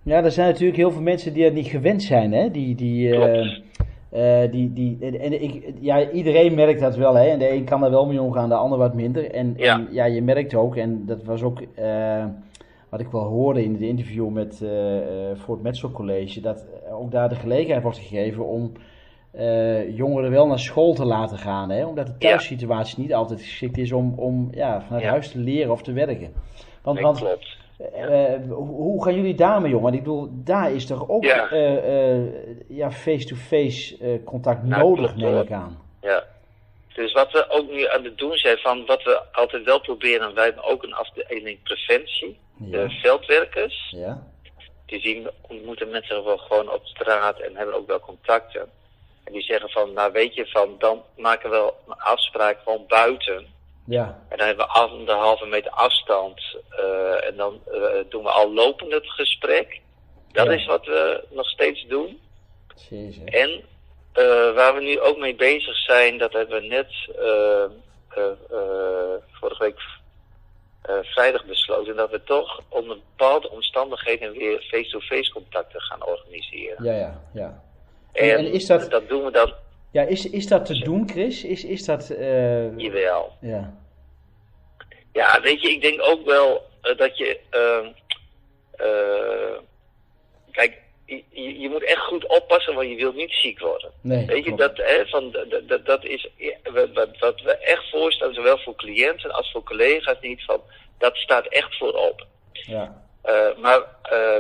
ja 0.05 0.25
er 0.25 0.31
zijn 0.31 0.49
natuurlijk 0.49 0.77
heel 0.77 0.91
veel 0.91 1.01
mensen 1.01 1.33
die 1.33 1.45
het 1.45 1.53
niet 1.55 1.67
gewend 1.69 2.03
zijn, 2.03 2.33
hè. 2.33 2.51
Die, 2.51 2.75
die, 2.75 3.13
eh, 3.13 3.33
klopt. 3.33 3.72
Eh, 4.13 4.51
die, 4.51 4.73
die, 4.73 4.99
en, 5.19 5.43
ik, 5.43 5.73
ja, 5.81 6.11
iedereen 6.11 6.55
merkt 6.55 6.81
dat 6.81 6.97
wel, 6.97 7.15
hè. 7.15 7.25
En 7.25 7.39
de 7.39 7.53
een 7.53 7.65
kan 7.65 7.85
er 7.85 7.91
wel 7.91 8.07
mee 8.07 8.23
omgaan, 8.23 8.49
de 8.49 8.55
ander 8.55 8.79
wat 8.79 8.95
minder. 8.95 9.31
En 9.31 9.55
Ja. 9.57 9.75
en, 9.75 9.89
ja 9.91 10.05
je 10.05 10.23
merkt 10.23 10.55
ook, 10.55 10.77
en 10.77 11.07
dat 11.07 11.25
was 11.25 11.43
ook... 11.43 11.63
eh, 11.75 12.25
wat 12.89 13.01
ik 13.01 13.09
wel 13.09 13.25
hoorde 13.25 13.65
in 13.65 13.73
het 13.73 13.81
interview 13.81 14.29
met, 14.29 14.65
voor 15.35 15.55
het 15.55 15.63
Metso 15.63 15.91
College, 15.91 16.41
dat 16.41 16.67
ook 16.93 17.11
daar 17.11 17.29
de 17.29 17.35
gelegenheid 17.35 17.83
wordt 17.83 17.99
gegeven 17.99 18.47
om 18.47 18.73
jongeren 19.95 20.31
wel 20.31 20.47
naar 20.47 20.59
school 20.59 20.95
te 20.95 21.05
laten 21.05 21.39
gaan. 21.39 21.71
Hè? 21.71 21.87
Omdat 21.87 22.07
de 22.07 22.19
thuissituatie 22.19 23.03
niet 23.03 23.15
altijd 23.15 23.41
geschikt 23.41 23.79
is 23.79 23.93
om, 23.93 24.15
om 24.17 24.49
ja, 24.51 24.83
vanuit 24.83 25.05
huis 25.05 25.31
te 25.31 25.39
leren 25.39 25.73
of 25.73 25.83
te 25.83 25.93
werken. 25.93 26.33
Want, 26.83 27.01
want 27.01 27.19
klopt. 27.19 27.57
Uh, 27.95 28.55
hoe 28.55 29.05
gaan 29.05 29.15
jullie 29.15 29.35
daarmee 29.35 29.77
om? 29.77 29.83
Want 29.83 29.95
ik 29.95 30.03
bedoel, 30.03 30.29
daar 30.31 30.73
is 30.73 30.87
toch 30.87 31.09
ook 31.09 31.25
ja. 31.25 31.49
ja, 32.69 32.91
face-to-face 32.91 34.21
contact 34.25 34.63
nou, 34.63 34.83
nodig, 34.83 35.17
neem 35.17 35.41
ik 35.41 35.51
aan. 35.51 35.79
Ja. 36.01 36.25
Dus 36.95 37.13
wat 37.13 37.33
we 37.33 37.51
ook 37.51 37.71
nu 37.71 37.89
aan 37.89 38.05
het 38.05 38.19
doen 38.19 38.37
zijn, 38.37 38.59
van 38.59 38.87
wat 38.87 39.03
we 39.03 39.23
altijd 39.33 39.65
wel 39.65 39.81
proberen, 39.81 40.35
wij 40.35 40.45
hebben 40.45 40.65
ook 40.65 40.83
een 40.83 40.95
afdeling 40.95 41.63
preventie, 41.63 42.39
de 42.57 42.91
veldwerkers. 42.91 43.91
Ja. 43.91 44.23
Die 44.87 45.01
zien, 45.01 45.31
ontmoeten 45.49 45.91
mensen 45.91 46.25
wel 46.25 46.39
gewoon 46.39 46.71
op 46.71 46.87
straat 46.87 47.39
en 47.39 47.57
hebben 47.57 47.75
ook 47.75 47.87
wel 47.87 48.01
contacten. 48.01 48.71
En 49.25 49.33
die 49.33 49.43
zeggen 49.43 49.71
van, 49.71 49.93
nou 49.93 50.13
weet 50.13 50.35
je, 50.35 50.47
van 50.47 50.75
dan 50.79 51.03
maken 51.17 51.51
we 51.51 51.57
wel 51.57 51.77
een 51.87 51.95
afspraak 51.99 52.59
gewoon 52.65 52.85
buiten. 52.89 53.47
Ja. 53.87 54.19
En 54.29 54.39
dan 54.39 54.47
hebben 54.47 54.67
we 54.67 54.73
anderhalve 54.73 55.47
meter 55.47 55.71
afstand. 55.71 56.41
Uh, 56.81 57.27
en 57.27 57.37
dan 57.37 57.61
uh, 57.73 57.85
doen 58.09 58.23
we 58.23 58.31
al 58.31 58.53
lopend 58.53 58.93
het 58.93 59.07
gesprek. 59.11 59.81
Dat 60.33 60.51
is 60.51 60.67
wat 60.67 60.87
we 60.87 61.25
nog 61.31 61.49
steeds 61.49 61.87
doen. 61.87 62.21
Jezus. 62.91 63.25
En 63.25 63.51
uh, 63.51 64.55
waar 64.55 64.75
we 64.75 64.81
nu 64.81 65.01
ook 65.01 65.19
mee 65.19 65.35
bezig 65.35 65.77
zijn, 65.77 66.19
dat 66.19 66.33
hebben 66.33 66.61
we 66.61 66.67
net 66.67 66.91
vorige 69.31 69.63
week 69.63 69.81
vrijdag 71.03 71.45
besloten, 71.45 71.97
dat 71.97 72.11
we 72.11 72.23
toch 72.23 72.63
onder 72.69 72.97
bepaalde 72.97 73.51
omstandigheden 73.51 74.33
weer 74.33 74.61
face-to-face 74.61 75.33
contacten 75.33 75.81
gaan 75.81 76.07
organiseren. 76.07 76.85
Ja, 76.85 76.93
ja, 76.93 77.21
ja. 77.33 77.63
En, 78.13 78.37
en, 78.37 78.53
is 78.53 78.67
dat... 78.67 78.91
dat 78.91 79.09
doen 79.09 79.25
we 79.25 79.31
dan 79.31 79.53
ja, 79.93 80.03
is, 80.03 80.31
is 80.31 80.47
dat 80.47 80.67
te 80.67 80.79
doen, 80.79 81.09
Chris? 81.09 81.45
Is, 81.45 81.65
is 81.65 81.85
dat... 81.85 82.11
Uh... 82.11 82.79
Jawel. 82.79 83.33
Ja. 83.41 83.81
Ja, 85.13 85.41
weet 85.41 85.63
je, 85.63 85.71
ik 85.71 85.83
denk 85.83 86.03
ook 86.03 86.25
wel 86.25 86.67
uh, 86.83 86.97
dat 86.97 87.19
je... 87.19 87.41
Uh, 87.51 87.89
kijk, 90.51 90.81
je, 91.07 91.61
je, 91.61 91.69
moet 91.69 91.85
echt 91.85 92.01
goed 92.01 92.27
oppassen, 92.27 92.75
want 92.75 92.89
je 92.89 92.97
wilt 92.97 93.15
niet 93.15 93.33
ziek 93.33 93.61
worden. 93.61 93.93
Nee, 94.01 94.27
weet 94.27 94.45
je, 94.45 94.55
dat, 94.55 94.77
hè, 94.77 95.07
van, 95.07 95.37
dat, 95.67 95.87
dat 95.87 96.05
is 96.05 96.29
wat, 96.73 97.19
wat 97.19 97.41
we 97.41 97.57
echt 97.57 97.91
voorstellen, 97.91 98.35
zowel 98.35 98.59
voor 98.59 98.75
cliënten 98.75 99.31
als 99.31 99.51
voor 99.51 99.63
collega's 99.63 100.21
niet, 100.21 100.45
van, 100.45 100.61
dat 100.99 101.17
staat 101.17 101.47
echt 101.47 101.77
voorop. 101.77 102.27
Ja. 102.53 103.05
maar 103.57 103.87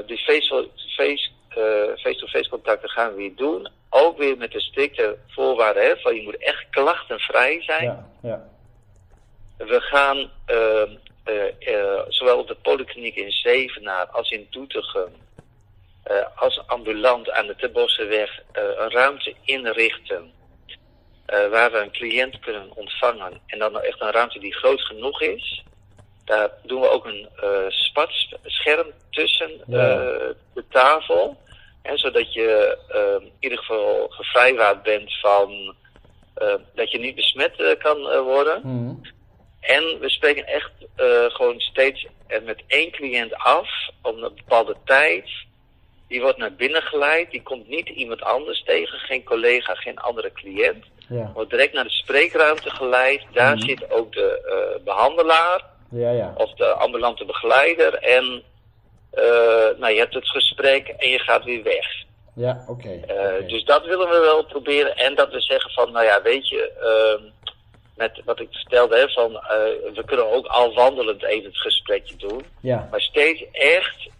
die 0.07 0.19
face-to-face 0.19 0.89
face, 0.97 1.31
face 1.97 2.49
contacten 2.51 2.89
gaan 2.89 3.11
we 3.11 3.17
weer 3.17 3.35
doen 3.37 3.69
ook 3.95 4.19
weer 4.19 4.37
met 4.37 4.53
de 4.53 4.61
strikte 4.61 5.19
voorwaarden 5.29 5.83
hè, 5.83 5.97
van 5.97 6.15
je 6.15 6.23
moet 6.23 6.37
echt 6.37 6.67
klachtenvrij 6.71 7.63
zijn. 7.63 7.85
Ja, 7.85 8.09
ja. 8.23 8.49
We 9.57 9.81
gaan 9.81 10.31
uh, 10.51 10.91
uh, 11.69 12.01
zowel 12.09 12.39
op 12.39 12.49
de 12.49 12.57
polykliniek 12.63 13.17
in 13.17 13.31
Zevenaar 13.31 14.07
als 14.07 14.31
in 14.31 14.47
Doetinchem 14.51 15.13
uh, 16.11 16.27
als 16.35 16.67
ambulant 16.67 17.31
aan 17.31 17.47
de 17.47 17.57
Tebossenweg 17.57 18.43
een 18.53 18.91
ruimte 18.91 19.35
inrichten 19.45 20.33
waar 21.27 21.73
we 21.73 21.79
een 21.79 21.93
cliënt 21.93 22.39
kunnen 22.39 22.77
ontvangen. 22.77 23.41
En 23.47 23.59
dan 23.59 23.81
echt 23.81 24.01
een 24.01 24.11
ruimte 24.11 24.39
die 24.39 24.55
groot 24.55 24.81
genoeg 24.81 25.21
is. 25.21 25.65
Daar 26.25 26.51
doen 26.63 26.81
we 26.81 26.89
ook 26.89 27.07
een 27.07 27.29
scherm 28.43 28.87
tussen 29.11 29.51
de 30.55 30.65
tafel. 30.71 31.41
En 31.83 31.99
zodat 31.99 32.33
je 32.33 32.79
uh, 32.95 33.27
in 33.27 33.33
ieder 33.41 33.59
geval 33.59 34.09
gevrijwaard 34.09 34.83
bent 34.83 35.19
van 35.21 35.75
uh, 36.43 36.55
dat 36.75 36.91
je 36.91 36.99
niet 36.99 37.15
besmet 37.15 37.61
uh, 37.61 37.69
kan 37.79 37.99
uh, 37.99 38.21
worden. 38.21 38.61
Mm. 38.65 39.01
En 39.61 39.99
we 40.01 40.11
spreken 40.11 40.47
echt 40.47 40.71
gewoon 41.29 41.61
steeds 41.61 42.07
met 42.45 42.63
één 42.67 42.91
cliënt 42.91 43.35
af 43.35 43.69
om 44.03 44.23
een 44.23 44.35
bepaalde 44.35 44.77
tijd. 44.85 45.31
Die 46.09 46.21
wordt 46.21 46.39
naar 46.39 46.53
binnen 46.55 46.83
geleid, 46.83 47.31
die 47.31 47.43
komt 47.43 47.69
niet 47.69 47.89
iemand 47.89 48.23
anders 48.23 48.63
tegen, 48.63 48.99
geen 48.99 49.25
collega, 49.25 49.75
geen 49.75 49.99
andere 49.99 50.33
cliënt. 50.33 50.85
Ja. 51.09 51.31
Wordt 51.35 51.51
direct 51.51 51.73
naar 51.73 51.85
de 51.85 51.91
spreekruimte 51.91 52.71
geleid. 52.71 53.23
Daar 53.33 53.55
mm. 53.55 53.61
zit 53.61 53.91
ook 53.91 54.13
de 54.13 54.81
behandelaar 54.85 55.65
ja, 55.93 56.11
ja. 56.11 56.33
of 56.37 56.55
de 56.55 56.67
ambulante 56.67 57.25
begeleider. 57.25 57.95
En 57.95 58.43
uh, 59.15 59.79
nou, 59.79 59.93
je 59.93 59.99
hebt 59.99 60.15
het 60.15 60.29
gesprek 60.29 60.89
en 60.89 61.09
je 61.09 61.19
gaat 61.19 61.45
weer 61.45 61.63
weg. 61.63 61.87
Ja, 62.35 62.65
oké. 62.69 62.89
Uh, 62.89 63.49
Dus 63.49 63.65
dat 63.65 63.85
willen 63.85 64.09
we 64.09 64.19
wel 64.19 64.45
proberen. 64.45 64.97
En 64.97 65.15
dat 65.15 65.33
we 65.33 65.41
zeggen 65.41 65.71
van, 65.71 65.93
nou 65.93 66.05
ja, 66.05 66.23
weet 66.23 66.49
je, 66.49 66.71
uh, 66.81 67.31
met 67.97 68.23
wat 68.25 68.41
ik 68.41 68.49
vertelde, 68.51 68.97
hè, 68.97 69.09
van, 69.09 69.31
uh, 69.31 69.41
we 69.95 70.03
kunnen 70.07 70.33
ook 70.33 70.47
al 70.47 70.75
wandelend 70.75 71.23
even 71.23 71.45
het 71.45 71.59
gesprekje 71.59 72.17
doen. 72.17 72.45
Ja. 72.61 72.89
Maar 72.91 73.01
steeds 73.01 73.45
echt 73.53 74.11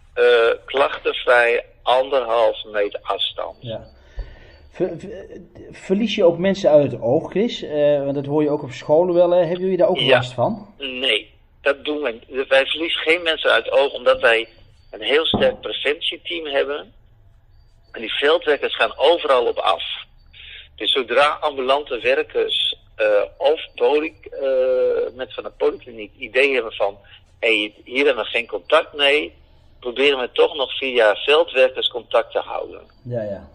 klachtenvrij 0.65 1.65
anderhalf 1.83 2.65
meter 2.65 3.01
afstand. 3.03 3.57
Ja. 3.61 3.87
verlies 5.71 6.15
je 6.15 6.25
ook 6.25 6.39
mensen 6.39 6.71
uit 6.71 6.93
het 6.93 7.01
oog, 7.01 7.31
Chris? 7.31 7.61
want 8.05 8.15
dat 8.15 8.27
hoor 8.27 8.43
je 8.43 8.51
ook 8.51 8.63
op 8.63 8.71
scholen 8.71 9.15
wel. 9.15 9.31
Hebben 9.31 9.61
jullie 9.61 9.77
daar 9.77 9.89
ook 9.89 10.01
last 10.01 10.33
van? 10.33 10.75
Nee, 10.79 11.32
dat 11.63 11.85
doen 11.85 12.03
we. 12.03 12.45
Wij 12.49 12.67
verliezen 12.67 13.01
geen 13.01 13.23
mensen 13.23 13.51
uit 13.51 13.65
het 13.65 13.75
oog, 13.75 13.93
omdat 13.93 14.21
wij 14.21 14.49
een 14.91 15.03
heel 15.03 15.27
sterk 15.27 15.61
preventieteam 15.61 16.47
hebben. 16.47 16.95
En 17.93 18.01
die 18.01 18.13
veldwerkers 18.15 18.77
gaan 18.77 18.97
overal 18.97 19.47
op 19.47 19.59
af. 19.59 19.83
Dus 20.77 20.93
zodra 20.93 21.39
ambulante 21.41 21.99
werkers 21.99 22.77
uh, 22.97 23.23
of 23.37 23.61
poly, 23.75 24.15
uh, 24.25 25.15
met 25.15 25.35
van 25.35 25.43
de 25.43 25.51
polykliniek 25.57 26.13
idee 26.17 26.55
hebben 26.55 26.73
van... 26.73 26.99
Hey, 27.41 27.75
hier 27.85 28.05
hebben 28.05 28.25
we 28.25 28.31
geen 28.31 28.47
contact 28.47 28.93
mee, 28.93 29.35
proberen 29.81 30.19
we 30.19 30.31
toch 30.33 30.57
nog 30.57 30.79
via 30.79 31.15
veldwerkers 31.15 31.89
contact 31.89 32.33
te 32.33 32.39
houden. 32.39 32.81
Ja, 33.05 33.23
ja. 33.23 33.49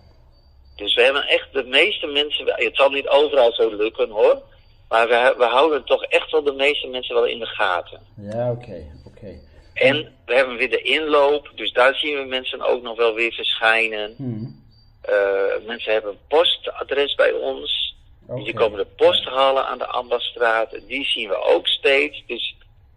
Dus 0.75 0.95
we 0.95 1.01
hebben 1.01 1.27
echt 1.27 1.53
de 1.53 1.63
meeste 1.63 2.07
mensen, 2.07 2.45
het 2.45 2.75
zal 2.75 2.89
niet 2.89 3.07
overal 3.07 3.53
zo 3.53 3.75
lukken 3.75 4.09
hoor, 4.09 4.41
maar 4.89 5.07
we, 5.07 5.33
we 5.37 5.45
houden 5.45 5.83
toch 5.85 6.03
echt 6.03 6.31
wel 6.31 6.43
de 6.43 6.53
meeste 6.53 6.87
mensen 6.87 7.15
wel 7.15 7.25
in 7.25 7.39
de 7.39 7.45
gaten. 7.45 7.99
Ja, 8.15 8.51
oké, 8.51 8.85
oké. 9.05 9.39
En 9.73 10.13
we 10.25 10.35
hebben 10.35 10.57
weer 10.57 10.69
de 10.69 10.81
inloop, 10.81 11.51
dus 11.55 11.73
daar 11.73 11.95
zien 11.95 12.17
we 12.17 12.23
mensen 12.23 12.61
ook 12.61 12.81
nog 12.81 12.97
wel 12.97 13.13
weer 13.13 13.31
verschijnen. 13.31 14.13
Hmm. 14.17 14.65
Uh, 15.09 15.65
mensen 15.67 15.93
hebben 15.93 16.11
een 16.11 16.17
postadres 16.27 17.15
bij 17.15 17.31
ons. 17.31 17.95
Okay. 18.27 18.43
Die 18.43 18.53
komen 18.53 18.77
de 18.77 18.87
post 18.95 19.25
halen 19.25 19.65
aan 19.65 19.77
de 19.77 19.87
Ambasstraat. 19.87 20.79
Die 20.87 21.05
zien 21.05 21.29
we 21.29 21.43
ook 21.43 21.67
steeds. 21.67 22.23
Dus 22.27 22.55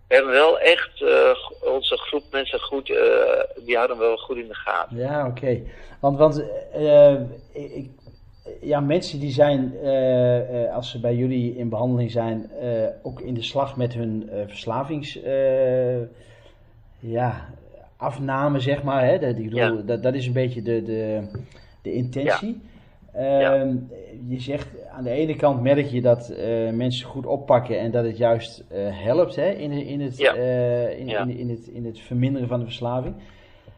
we 0.09 0.14
hebben 0.14 0.32
wel 0.32 0.59
echt 0.59 1.00
uh, 1.00 1.30
onze 1.61 1.97
groep 1.97 2.25
mensen 2.30 2.61
goed, 2.61 2.88
uh, 2.88 2.97
die 3.64 3.76
houden 3.76 3.99
we 3.99 4.04
wel 4.04 4.16
goed 4.16 4.37
in 4.37 4.49
de 4.49 4.54
gaten. 4.54 4.97
Ja, 4.97 5.26
oké. 5.26 5.62
Want, 6.00 6.18
want 6.18 6.44
ik, 7.52 7.90
ja, 8.61 8.80
mensen 8.80 9.20
die 9.20 9.30
zijn, 9.30 9.73
als 10.73 10.90
ze 10.90 11.00
bij 11.00 11.14
jullie 11.14 11.56
in 11.56 11.68
behandeling 11.68 12.11
zijn, 12.11 12.50
ook 13.02 13.20
in 13.20 13.35
de 13.35 13.42
slag 13.42 13.76
met 13.76 13.94
hun 13.94 14.30
verslavings 14.47 15.18
ja, 16.99 17.49
afname, 17.97 18.61
zeg 18.61 18.82
maar. 18.82 19.04
Hè? 19.04 19.18
Dat, 19.18 19.38
ik 19.38 19.50
bedoel, 19.50 19.85
dat, 19.85 20.02
dat 20.02 20.14
is 20.14 20.26
een 20.26 20.32
beetje 20.32 20.62
de, 20.62 20.82
de, 20.82 21.23
de 21.82 21.92
intentie. 21.92 22.61
Ehm, 23.12 23.76
je 24.28 24.40
zegt 24.40 24.68
aan 24.90 25.04
de 25.04 25.11
ene 25.11 25.37
kant 25.37 25.62
merk 25.62 25.87
je 25.87 26.00
dat 26.00 26.30
uh, 26.30 26.70
mensen 26.70 27.06
goed 27.06 27.26
oppakken 27.26 27.78
en 27.78 27.90
dat 27.90 28.04
het 28.04 28.16
juist 28.16 28.64
uh, 28.73 28.78
helpt 29.04 29.37
hè, 29.37 29.50
in, 29.50 29.70
in, 29.70 30.00
het, 30.00 30.20
uh, 30.20 30.99
in, 30.99 31.09
in, 31.09 31.38
in, 31.38 31.50
het, 31.50 31.66
in 31.66 31.85
het 31.85 32.00
verminderen 32.00 32.49
van 32.49 32.59
de 32.59 32.64
verslaving. 32.64 33.14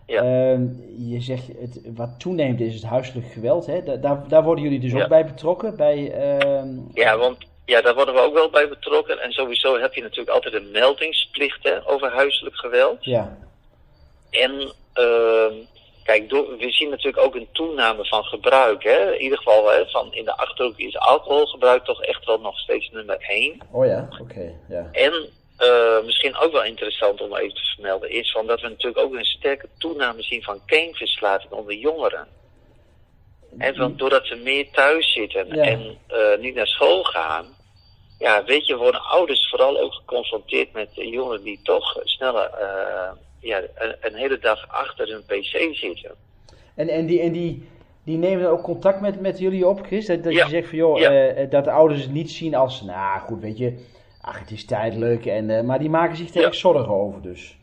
Ehm, 0.06 0.66
je 0.98 1.20
zegt 1.20 1.46
het, 1.46 1.80
wat 1.94 2.20
toeneemt 2.20 2.60
is 2.60 2.74
het 2.74 2.84
huiselijk 2.84 3.26
geweld. 3.26 3.66
Hè? 3.66 4.00
daar, 4.00 4.28
daar 4.28 4.42
worden 4.42 4.64
jullie 4.64 4.80
dus 4.80 4.94
ook 4.94 5.08
bij 5.08 5.24
betrokken? 5.24 5.76
Bij, 5.76 6.12
ehm, 6.12 6.68
Ja, 6.94 7.16
want 7.16 7.36
ja, 7.64 7.80
daar 7.80 7.94
worden 7.94 8.14
we 8.14 8.20
ook 8.20 8.34
wel 8.34 8.50
bij 8.50 8.68
betrokken. 8.68 9.20
En 9.20 9.32
sowieso 9.32 9.78
heb 9.78 9.94
je 9.94 10.02
natuurlijk 10.02 10.30
altijd 10.30 10.54
een 10.54 10.70
meldingsplicht 10.70 11.62
hè, 11.62 11.88
over 11.88 12.10
huiselijk 12.12 12.56
geweld. 12.56 13.04
Ja. 13.04 13.38
En 14.30 14.52
uh, 14.94 15.52
kijk, 16.02 16.30
we 16.30 16.66
zien 16.70 16.90
natuurlijk 16.90 17.24
ook 17.24 17.34
een 17.34 17.48
toename 17.52 18.04
van 18.04 18.24
gebruik. 18.24 18.82
Hè. 18.82 19.14
In 19.14 19.22
ieder 19.22 19.38
geval, 19.38 19.70
hè, 19.70 19.86
van 19.86 20.12
in 20.12 20.24
de 20.24 20.36
achterhoek 20.36 20.78
is 20.78 20.98
alcoholgebruik 20.98 21.84
toch 21.84 22.02
echt 22.02 22.24
wel 22.24 22.40
nog 22.40 22.58
steeds 22.58 22.90
nummer 22.90 23.16
één. 23.18 23.60
Oh 23.70 23.86
ja, 23.86 24.08
oké. 24.20 24.54
ja. 24.68 24.88
En 24.92 25.28
uh, 25.62 26.04
misschien 26.04 26.36
ook 26.36 26.52
wel 26.52 26.64
interessant 26.64 27.20
om 27.20 27.36
even 27.36 27.54
te 27.54 27.72
vermelden 27.74 28.10
is 28.10 28.32
van 28.32 28.46
dat 28.46 28.60
we 28.60 28.68
natuurlijk 28.68 29.04
ook 29.04 29.14
een 29.14 29.24
sterke 29.24 29.68
toename 29.78 30.22
zien 30.22 30.42
van 30.42 30.60
keenverslaving 30.66 31.52
onder 31.52 31.74
jongeren. 31.74 32.26
En 33.58 33.74
van, 33.74 33.96
doordat 33.96 34.26
ze 34.26 34.34
meer 34.34 34.70
thuis 34.70 35.12
zitten 35.12 35.50
en 35.50 35.98
uh, 36.12 36.38
niet 36.40 36.54
naar 36.54 36.66
school 36.66 37.02
gaan, 37.02 37.46
ja, 38.18 38.44
weet 38.44 38.66
je, 38.66 38.76
worden 38.76 39.00
ouders 39.04 39.48
vooral 39.48 39.80
ook 39.80 39.92
geconfronteerd 39.92 40.72
met 40.72 40.88
jongeren 40.92 41.42
die 41.42 41.60
toch 41.62 42.00
sneller 42.04 42.50
uh, 42.60 43.10
ja, 43.40 43.60
een, 43.74 43.96
een 44.00 44.14
hele 44.14 44.38
dag 44.38 44.68
achter 44.68 45.08
hun 45.08 45.24
pc 45.24 45.76
zitten. 45.76 46.14
En, 46.74 46.88
en, 46.88 47.06
die, 47.06 47.20
en 47.20 47.32
die, 47.32 47.68
die 48.04 48.16
nemen 48.16 48.42
dan 48.42 48.52
ook 48.52 48.62
contact 48.62 49.00
met, 49.00 49.20
met 49.20 49.38
jullie 49.38 49.66
op, 49.66 49.86
Chris? 49.86 50.06
Dat, 50.06 50.22
dat 50.22 50.32
Ja. 50.32 50.44
je 50.44 50.50
zegt 50.50 50.68
van, 50.68 50.78
joh, 50.78 50.98
Ja. 50.98 51.10
eh, 51.10 51.50
dat 51.50 51.64
de 51.64 51.70
ouders 51.70 52.02
het 52.02 52.12
niet 52.12 52.30
zien 52.30 52.54
als, 52.54 52.82
nou 52.82 53.20
goed, 53.20 53.40
weet 53.40 53.58
je, 53.58 53.84
ach, 54.22 54.38
het 54.38 54.50
is 54.50 54.64
tijdelijk. 54.64 55.26
En, 55.26 55.50
eh, 55.50 55.62
maar 55.62 55.78
die 55.78 55.90
maken 55.90 56.16
zich 56.16 56.34
er 56.34 56.44
echt 56.44 56.56
zorgen 56.56 56.94
over 56.94 57.22
dus. 57.22 57.56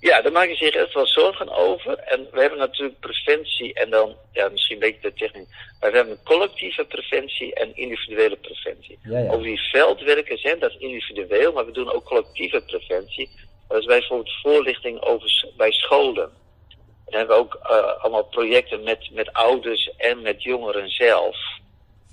Ja, 0.00 0.22
daar 0.22 0.32
maak 0.32 0.48
je 0.48 0.56
zich 0.56 0.74
echt 0.74 0.94
wel 0.94 1.06
zorgen 1.06 1.48
over. 1.48 1.98
En 1.98 2.28
we 2.32 2.40
hebben 2.40 2.58
natuurlijk 2.58 3.00
preventie 3.00 3.74
en 3.74 3.90
dan, 3.90 4.16
ja, 4.32 4.48
misschien 4.48 4.74
een 4.74 4.80
beetje 4.80 5.10
de 5.10 5.12
techniek. 5.12 5.48
Maar 5.80 5.90
we 5.90 5.96
hebben 5.96 6.18
collectieve 6.24 6.84
preventie 6.84 7.54
en 7.54 7.76
individuele 7.76 8.36
preventie. 8.36 8.98
Ja, 9.02 9.18
ja. 9.18 9.30
Over 9.30 9.42
die 9.42 9.60
veldwerkers, 9.70 10.42
hè, 10.42 10.58
dat 10.58 10.70
is 10.70 10.76
individueel, 10.76 11.52
maar 11.52 11.66
we 11.66 11.72
doen 11.72 11.92
ook 11.92 12.04
collectieve 12.04 12.62
preventie. 12.66 13.30
Dat 13.68 13.80
is 13.80 13.86
bijvoorbeeld 13.86 14.40
voorlichting 14.42 15.00
over, 15.00 15.52
bij 15.56 15.72
scholen. 15.72 16.30
Dan 17.04 17.18
hebben 17.18 17.36
we 17.36 17.42
ook 17.42 17.54
eh, 17.62 18.02
allemaal 18.02 18.24
projecten 18.24 18.82
met, 18.82 19.10
met 19.12 19.32
ouders 19.32 19.90
en 19.96 20.22
met 20.22 20.42
jongeren 20.42 20.88
zelf. 20.88 21.36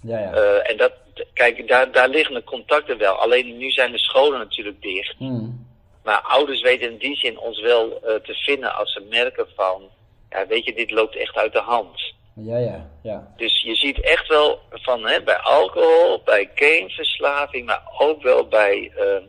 Ja, 0.02 0.20
ja. 0.20 0.32
Eh, 0.34 0.72
en 0.72 0.78
dat, 0.78 0.92
kijk, 1.34 1.68
daar, 1.68 1.92
daar 1.92 2.10
liggen 2.10 2.36
de 2.36 2.44
contacten 2.44 2.98
wel. 2.98 3.14
Alleen 3.16 3.58
nu 3.58 3.72
zijn 3.72 3.92
de 3.92 3.98
scholen 4.00 4.40
natuurlijk 4.40 4.82
dicht. 4.82 5.16
Hmm. 5.18 5.68
Maar 6.04 6.22
ouders 6.22 6.62
weten 6.62 6.92
in 6.92 6.98
die 6.98 7.16
zin 7.16 7.40
ons 7.40 7.62
wel 7.62 8.02
eh, 8.04 8.16
te 8.16 8.34
vinden 8.34 8.76
als 8.76 8.94
ze 8.94 9.06
merken 9.10 9.48
van, 9.56 9.82
ja, 10.30 10.48
weet 10.48 10.66
je, 10.66 10.74
dit 10.74 10.92
loopt 10.92 11.16
echt 11.16 11.36
uit 11.36 11.54
de 11.54 11.62
hand. 11.62 12.14
Ja, 12.36 12.58
ja, 12.58 12.90
ja. 13.04 13.34
Dus 13.38 13.62
je 13.62 13.76
ziet 13.76 14.02
echt 14.02 14.28
wel 14.28 14.60
van, 14.70 15.08
hè, 15.08 15.24
bij 15.24 15.38
alcohol, 15.38 16.22
bij 16.26 16.50
gameverslaving, 16.56 17.66
maar 17.66 17.82
ook 17.98 18.22
wel 18.22 18.48
bij, 18.48 18.92
eh, 18.96 19.24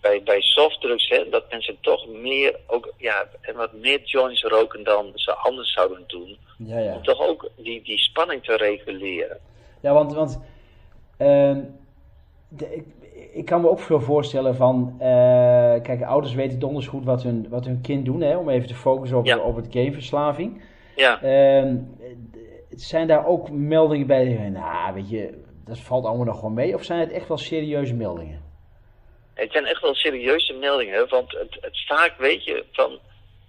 bij, 0.00 0.22
bij 0.22 0.40
softdrugs, 0.40 1.08
hè, 1.08 1.28
dat 1.28 1.50
mensen 1.50 1.76
toch 1.80 2.06
meer, 2.06 2.56
ook, 2.66 2.92
ja, 2.96 3.28
en 3.40 3.56
wat 3.56 3.72
meer 3.72 4.00
joints 4.04 4.42
roken 4.42 4.84
dan 4.84 5.12
ze 5.14 5.34
anders 5.34 5.72
zouden 5.72 6.04
doen. 6.06 6.38
Ja, 6.58 6.78
ja. 6.78 6.94
Om 6.94 7.02
toch 7.02 7.20
ook 7.20 7.48
die, 7.56 7.82
die 7.82 7.98
spanning 7.98 8.44
te 8.44 8.56
reguleren. 8.56 9.40
Ja, 9.82 9.92
want, 9.92 10.14
want 10.14 10.40
ehm, 11.16 11.60
de- 12.48 12.74
ik, 12.76 12.84
ik 13.32 13.44
kan 13.44 13.60
me 13.60 13.68
ook 13.68 13.80
veel 13.80 14.00
voorstellen 14.00 14.56
van, 14.56 14.94
eh, 14.98 15.06
kijk, 15.82 16.02
ouders 16.02 16.34
weten 16.34 16.58
donders 16.58 16.86
goed 16.86 17.04
wat 17.04 17.22
hun, 17.22 17.46
wat 17.48 17.64
hun 17.64 17.80
kind 17.80 18.04
doen, 18.04 18.20
hè, 18.20 18.36
om 18.36 18.48
even 18.48 18.68
te 18.68 18.74
focussen 18.74 19.18
op, 19.18 19.26
Ja. 19.26 19.38
op 19.38 19.56
het 19.56 19.66
gameverslaving. 19.70 20.62
Ja, 20.96 21.22
Ehm, 21.22 21.76
zijn 22.70 23.06
daar 23.06 23.26
ook 23.26 23.50
meldingen 23.50 24.06
bij? 24.06 24.48
Nou, 24.52 24.94
weet 24.94 25.10
je, 25.10 25.42
dat 25.64 25.78
valt 25.78 26.04
allemaal 26.04 26.26
nog 26.26 26.38
gewoon 26.38 26.54
mee, 26.54 26.74
of 26.74 26.82
zijn 26.84 27.00
het 27.00 27.12
echt 27.12 27.28
wel 27.28 27.36
serieuze 27.38 27.94
meldingen? 27.94 28.40
Het 29.34 29.52
zijn 29.52 29.64
echt 29.64 29.82
wel 29.82 29.94
serieuze 29.94 30.52
meldingen, 30.52 31.08
want 31.08 31.32
het, 31.32 31.58
het 31.60 31.84
vaak 31.86 32.14
weet 32.18 32.44
je 32.44 32.64
van. 32.72 32.98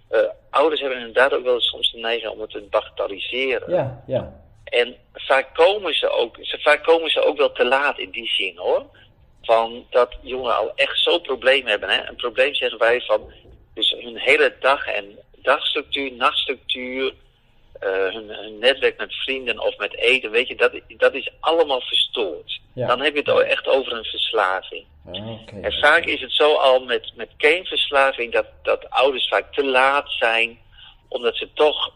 eh, 0.08 0.20
ouders 0.50 0.80
hebben 0.80 0.98
inderdaad 0.98 1.32
ook 1.34 1.44
wel 1.44 1.60
soms 1.60 1.92
de 1.92 1.98
neiging 1.98 2.32
om 2.32 2.40
het 2.40 2.50
te 2.50 2.66
bagatelliseren. 2.70 3.70
Ja, 3.70 4.02
ja, 4.06 4.43
En 4.64 4.96
vaak 5.12 5.54
komen 5.54 5.94
ze 5.94 6.10
ook, 6.10 6.36
ze, 6.40 6.58
vaak 6.58 6.84
komen 6.84 7.10
ze 7.10 7.24
ook 7.24 7.36
wel 7.36 7.52
te 7.52 7.64
laat 7.64 7.98
in 7.98 8.10
die 8.10 8.28
zin 8.28 8.56
hoor. 8.56 8.86
Van 9.42 9.86
dat 9.90 10.16
jongeren 10.22 10.56
al 10.56 10.72
echt 10.74 10.98
zo'n 10.98 11.20
probleem 11.20 11.66
hebben. 11.66 11.88
Hè? 11.88 12.08
Een 12.08 12.16
probleem 12.16 12.54
zeggen 12.54 12.78
wij 12.78 13.00
van 13.00 13.32
dus 13.74 13.90
hun 13.90 14.16
hele 14.16 14.54
dag 14.60 14.86
en 14.86 15.18
dagstructuur, 15.36 16.12
nachtstructuur, 16.12 17.14
eh, 17.80 17.90
hun, 17.90 18.28
hun 18.28 18.58
netwerk 18.58 18.98
met 18.98 19.14
vrienden 19.14 19.58
of 19.58 19.76
met 19.76 19.96
eten, 19.96 20.30
weet 20.30 20.48
je, 20.48 20.56
dat, 20.56 20.72
dat 20.88 21.14
is 21.14 21.30
allemaal 21.40 21.80
verstoord. 21.80 22.60
Ja. 22.74 22.86
Dan 22.86 23.00
heb 23.00 23.12
je 23.12 23.18
het 23.18 23.28
al 23.28 23.42
echt 23.42 23.66
over 23.66 23.92
een 23.92 24.04
verslaving. 24.04 24.84
Ah. 25.12 25.40
En 25.62 25.72
vaak 25.72 26.04
is 26.04 26.20
het 26.20 26.32
zo 26.32 26.54
al 26.54 26.84
met, 26.84 27.12
met 27.16 27.28
gameverslaving 27.36 28.32
dat, 28.32 28.46
dat 28.62 28.90
ouders 28.90 29.28
vaak 29.28 29.54
te 29.54 29.64
laat 29.64 30.10
zijn, 30.10 30.58
omdat 31.08 31.36
ze 31.36 31.48
toch 31.54 31.92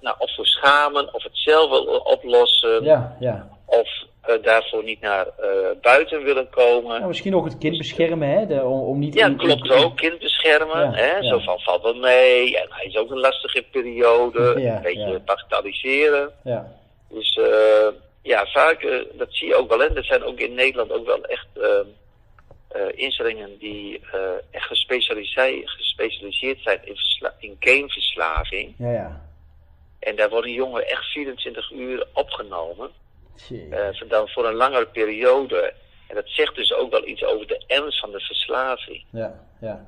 nou, 0.00 0.16
of 0.18 0.34
voor 0.34 0.46
schamen 0.46 1.14
of 1.14 1.22
het 1.22 1.32
zelf 1.38 1.70
willen 1.70 2.06
oplossen, 2.06 2.84
Ja, 2.84 3.16
ja. 3.20 3.48
of 3.66 3.88
eh, 4.22 4.34
daarvoor 4.42 4.84
niet 4.84 5.00
naar 5.00 5.26
eh, 5.26 5.46
buiten 5.80 6.22
willen 6.22 6.48
komen. 6.50 6.90
Nou, 6.96 7.06
misschien 7.06 7.36
ook 7.36 7.44
het 7.44 7.58
kind 7.58 7.78
beschermen, 7.78 8.28
hè, 8.28 8.46
de, 8.46 8.62
om, 8.64 8.80
om 8.80 8.98
niet... 8.98 9.14
Ja, 9.14 9.26
in- 9.26 9.36
klopt 9.36 9.64
in- 9.64 9.70
ook. 9.84 9.96
Kind 9.96 10.18
beschermen. 10.18 10.80
Ja, 10.80 10.92
hè? 10.92 11.16
ja. 11.16 11.22
Zo 11.28 11.38
van 11.38 11.60
valt 11.60 11.82
wel 11.82 11.94
mee. 11.94 12.58
En 12.58 12.66
hij 12.70 12.84
is 12.86 12.96
ook 12.96 13.10
een 13.10 13.18
lastige 13.20 13.64
periode. 13.70 14.54
Ja, 14.60 14.76
een 14.76 14.82
beetje 14.82 15.08
ja. 15.10 15.18
bagatelliseren. 15.18 16.32
Ja, 16.44 16.72
Dus 17.08 17.36
eh, 17.36 17.86
ja, 18.22 18.46
vaak, 18.46 18.82
eh, 18.82 18.98
dat 19.12 19.28
zie 19.30 19.48
je 19.48 19.54
ook 19.54 19.68
wel. 19.68 19.82
En 19.82 19.96
er 19.96 20.04
zijn 20.04 20.22
ook 20.24 20.38
in 20.38 20.54
Nederland 20.54 20.92
ook 20.92 21.06
wel 21.06 21.24
echt 21.24 21.46
eh, 21.54 21.68
eh, 22.68 22.82
instellingen 22.94 23.58
die 23.58 24.00
eh, 24.12 24.20
echt 24.50 24.66
gespecialiseerd, 24.66 25.70
gespecialiseerd 25.70 26.58
zijn 26.62 26.78
in, 26.84 26.96
in 27.38 27.56
gameverslaving. 27.60 28.74
ja, 28.78 28.90
ja. 28.92 29.20
En 30.02 30.16
daar 30.16 30.28
worden 30.28 30.52
jongeren 30.52 30.88
echt 30.88 31.04
24 31.04 31.70
uur 31.72 32.06
opgenomen. 32.12 32.90
Voor 33.92 34.08
dan 34.08 34.28
voor 34.28 34.46
een 34.46 34.54
langere 34.54 34.86
periode. 34.86 35.72
En 36.08 36.14
dat 36.14 36.28
zegt 36.28 36.54
dus 36.54 36.72
ook 36.74 36.90
wel 36.90 37.06
iets 37.06 37.24
over 37.24 37.46
de 37.46 37.64
ernst 37.66 38.00
van 38.00 38.10
de 38.10 38.20
verslaving. 38.20 39.04
Ja, 39.10 39.40
ja. 39.60 39.86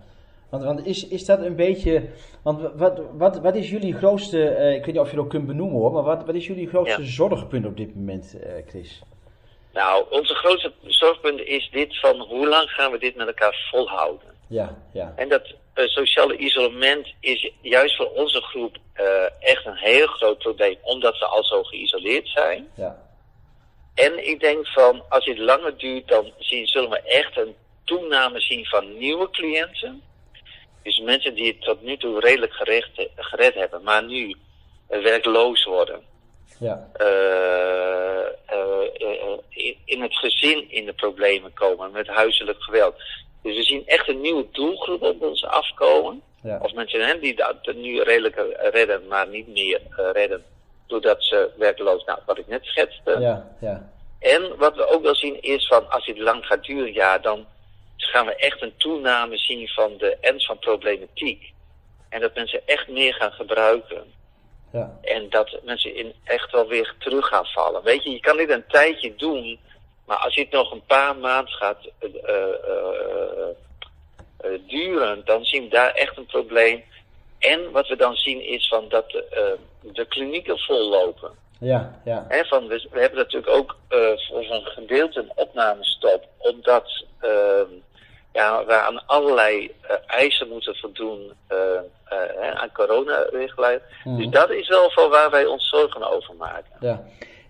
Want, 0.51 0.65
want 0.65 0.87
is, 0.87 1.09
is 1.09 1.25
dat 1.25 1.41
een 1.41 1.57
beetje. 1.57 2.09
Want 2.43 2.71
wat, 2.75 3.01
wat, 3.13 3.39
wat 3.41 3.55
is 3.57 3.71
jullie 3.71 3.95
grootste. 3.95 4.49
eh, 4.49 4.71
ik 4.75 4.85
weet 4.85 4.95
niet 4.95 4.99
of 5.05 5.11
je 5.11 5.17
dat 5.17 5.27
kunt 5.29 5.47
benoemen 5.47 5.77
hoor. 5.81 5.93
Maar 5.93 6.03
wat, 6.03 6.25
wat 6.27 6.35
is 6.35 6.47
jullie 6.47 6.69
grootste 6.69 7.03
Ja. 7.03 7.09
zorgpunt 7.09 7.67
op 7.67 7.77
dit 7.77 7.95
moment, 7.95 8.39
eh, 8.43 8.53
Chris? 8.69 9.03
Nou, 9.73 10.07
onze 10.11 10.35
grootste 10.35 10.73
zorgpunt 10.87 11.41
is 11.41 11.71
dit 11.73 12.01
van 12.01 12.21
hoe 12.21 12.49
lang 12.49 12.71
gaan 12.71 12.93
we 12.93 12.99
dit 12.99 13.17
met 13.17 13.27
elkaar 13.27 13.69
volhouden? 13.71 14.29
Ja, 14.49 14.77
ja. 14.93 15.13
En 15.17 15.29
dat 15.29 15.55
eh, 15.75 15.87
sociale 15.87 16.37
isolement 16.37 17.15
is 17.21 17.53
juist 17.61 17.97
voor 17.97 18.11
onze 18.11 18.41
groep 18.41 18.77
eh, 18.93 19.25
echt 19.41 19.67
een 19.67 19.77
heel 19.77 20.07
groot 20.07 20.39
probleem, 20.39 20.77
omdat 20.83 21.19
we 21.19 21.25
al 21.25 21.45
zo 21.45 21.63
geïsoleerd 21.63 22.29
zijn. 22.29 22.69
Ja, 22.77 23.03
En 23.95 24.29
ik 24.29 24.41
denk 24.41 24.67
van, 24.67 25.03
als 25.09 25.25
dit 25.25 25.39
langer 25.39 25.79
duurt, 25.79 26.09
dan 26.09 26.33
zien, 26.39 26.67
zullen 26.67 26.91
we 26.91 27.01
echt 27.01 27.37
een 27.37 27.55
toename 27.85 28.41
zien 28.41 28.65
van 28.67 28.99
nieuwe 28.99 29.31
cliënten. 29.31 30.03
Dus 30.83 30.99
mensen 30.99 31.35
die 31.35 31.47
het 31.47 31.61
tot 31.61 31.83
nu 31.83 31.97
toe 31.97 32.21
redelijk 32.21 32.53
gerecht, 32.53 33.09
gered 33.17 33.55
hebben, 33.55 33.83
maar 33.83 34.05
nu 34.05 34.37
eh, 34.89 35.03
werkloos 35.03 35.65
worden. 35.65 36.03
ja, 36.59 36.89
in, 39.49 39.77
in 39.85 40.03
het 40.03 40.17
gezin 40.17 40.71
in 40.71 40.85
de 40.85 40.93
problemen 40.93 41.53
komen 41.53 41.93
met 41.93 42.07
huiselijk 42.07 42.63
geweld. 42.63 42.95
Dus 43.45 43.57
we 43.57 43.63
zien 43.63 43.87
echt 43.87 44.09
een 44.09 44.21
nieuwe 44.21 44.47
doelgroep 44.53 45.03
op 45.03 45.23
ons 45.23 45.45
afkomen. 45.45 46.23
ja. 46.43 46.59
Of 46.63 46.73
mensen 46.73 47.07
hè, 47.07 47.19
die 47.19 47.37
dat 47.37 47.75
nu 47.75 48.03
redelijk 48.03 48.37
eh, 48.37 48.71
redden, 48.71 49.07
maar 49.07 49.29
niet 49.29 49.49
meer 49.49 49.81
eh, 49.97 50.11
redden. 50.13 50.45
Doordat 50.87 51.23
ze 51.25 51.51
werkloos, 51.57 52.05
nou 52.05 52.19
wat 52.27 52.39
ik 52.39 52.47
net 52.47 52.65
schetste. 52.65 53.17
Ja, 53.21 53.57
ja. 53.61 53.91
En 54.19 54.57
wat 54.57 54.77
we 54.77 54.87
ook 54.89 55.03
wel 55.03 55.15
zien 55.15 55.43
is 55.43 55.67
van 55.67 55.91
als 55.91 56.07
dit 56.07 56.19
lang 56.19 56.47
gaat 56.47 56.65
duren, 56.65 56.93
ja, 56.93 57.19
dan 57.19 57.47
gaan 57.97 58.27
we 58.27 58.35
echt 58.35 58.63
een 58.63 58.77
toename 58.77 59.39
zien 59.39 59.69
van 59.69 59.93
de 59.99 60.17
ernst 60.21 60.47
van 60.47 60.59
problematiek. 60.59 61.53
En 62.09 62.21
dat 62.21 62.35
mensen 62.35 62.61
echt 62.67 62.89
meer 62.89 63.15
gaan 63.15 63.33
gebruiken. 63.33 64.05
ja. 64.73 64.99
En 65.03 65.27
dat 65.31 65.59
mensen 65.65 65.95
in 65.97 66.13
echt 66.25 66.53
wel 66.53 66.69
weer 66.69 66.95
terug 66.99 67.27
gaan 67.27 67.47
vallen. 67.47 67.83
Weet 67.83 68.03
je, 68.03 68.11
je 68.11 68.21
kan 68.21 68.37
dit 68.37 68.51
een 68.51 68.67
tijdje 68.69 69.15
doen, 69.17 69.59
maar 70.07 70.17
als 70.17 70.35
dit 70.35 70.51
nog 70.51 70.73
een 70.73 70.85
paar 70.87 71.17
maanden 71.17 71.53
gaat 71.53 71.79
eh, 71.99 72.09
eh, 72.25 73.49
eh, 74.37 74.61
duren, 74.67 75.23
dan 75.25 75.45
zien 75.45 75.63
we 75.63 75.69
daar 75.69 75.91
echt 75.91 76.17
een 76.17 76.27
probleem. 76.27 76.85
En 77.39 77.71
wat 77.71 77.89
we 77.89 77.97
dan 77.97 78.15
zien 78.15 78.47
is 78.47 78.69
van 78.69 78.89
dat 78.89 79.11
de, 79.11 79.57
de 79.81 80.07
klinieken 80.07 80.59
vollopen. 80.59 81.31
Ja, 81.61 82.01
ja. 82.05 82.27
Van, 82.29 82.67
we, 82.67 82.89
we 82.91 83.01
hebben 83.01 83.19
natuurlijk 83.19 83.53
ook 83.53 83.77
voor 84.29 84.51
een 84.51 84.65
gedeelte 84.65 85.21
een 85.21 85.33
opnamestop, 85.35 86.29
omdat 86.39 87.05
ehm, 87.21 87.71
ja, 88.33 88.65
we 88.65 88.75
aan 88.75 89.07
allerlei 89.07 89.75
eisen 90.07 90.49
moeten 90.49 90.77
voldoen 90.77 91.33
aan 92.55 92.73
coronarichtlijn. 92.73 93.81
Mhm. 94.05 94.17
Dus 94.17 94.29
dat 94.29 94.51
is 94.51 94.69
wel 94.69 94.91
van 94.91 95.11
waar 95.11 95.31
wij 95.31 95.47
ons 95.47 95.69
zorgen 95.69 96.11
over 96.11 96.35
maken. 96.35 96.77
ja. 96.81 97.05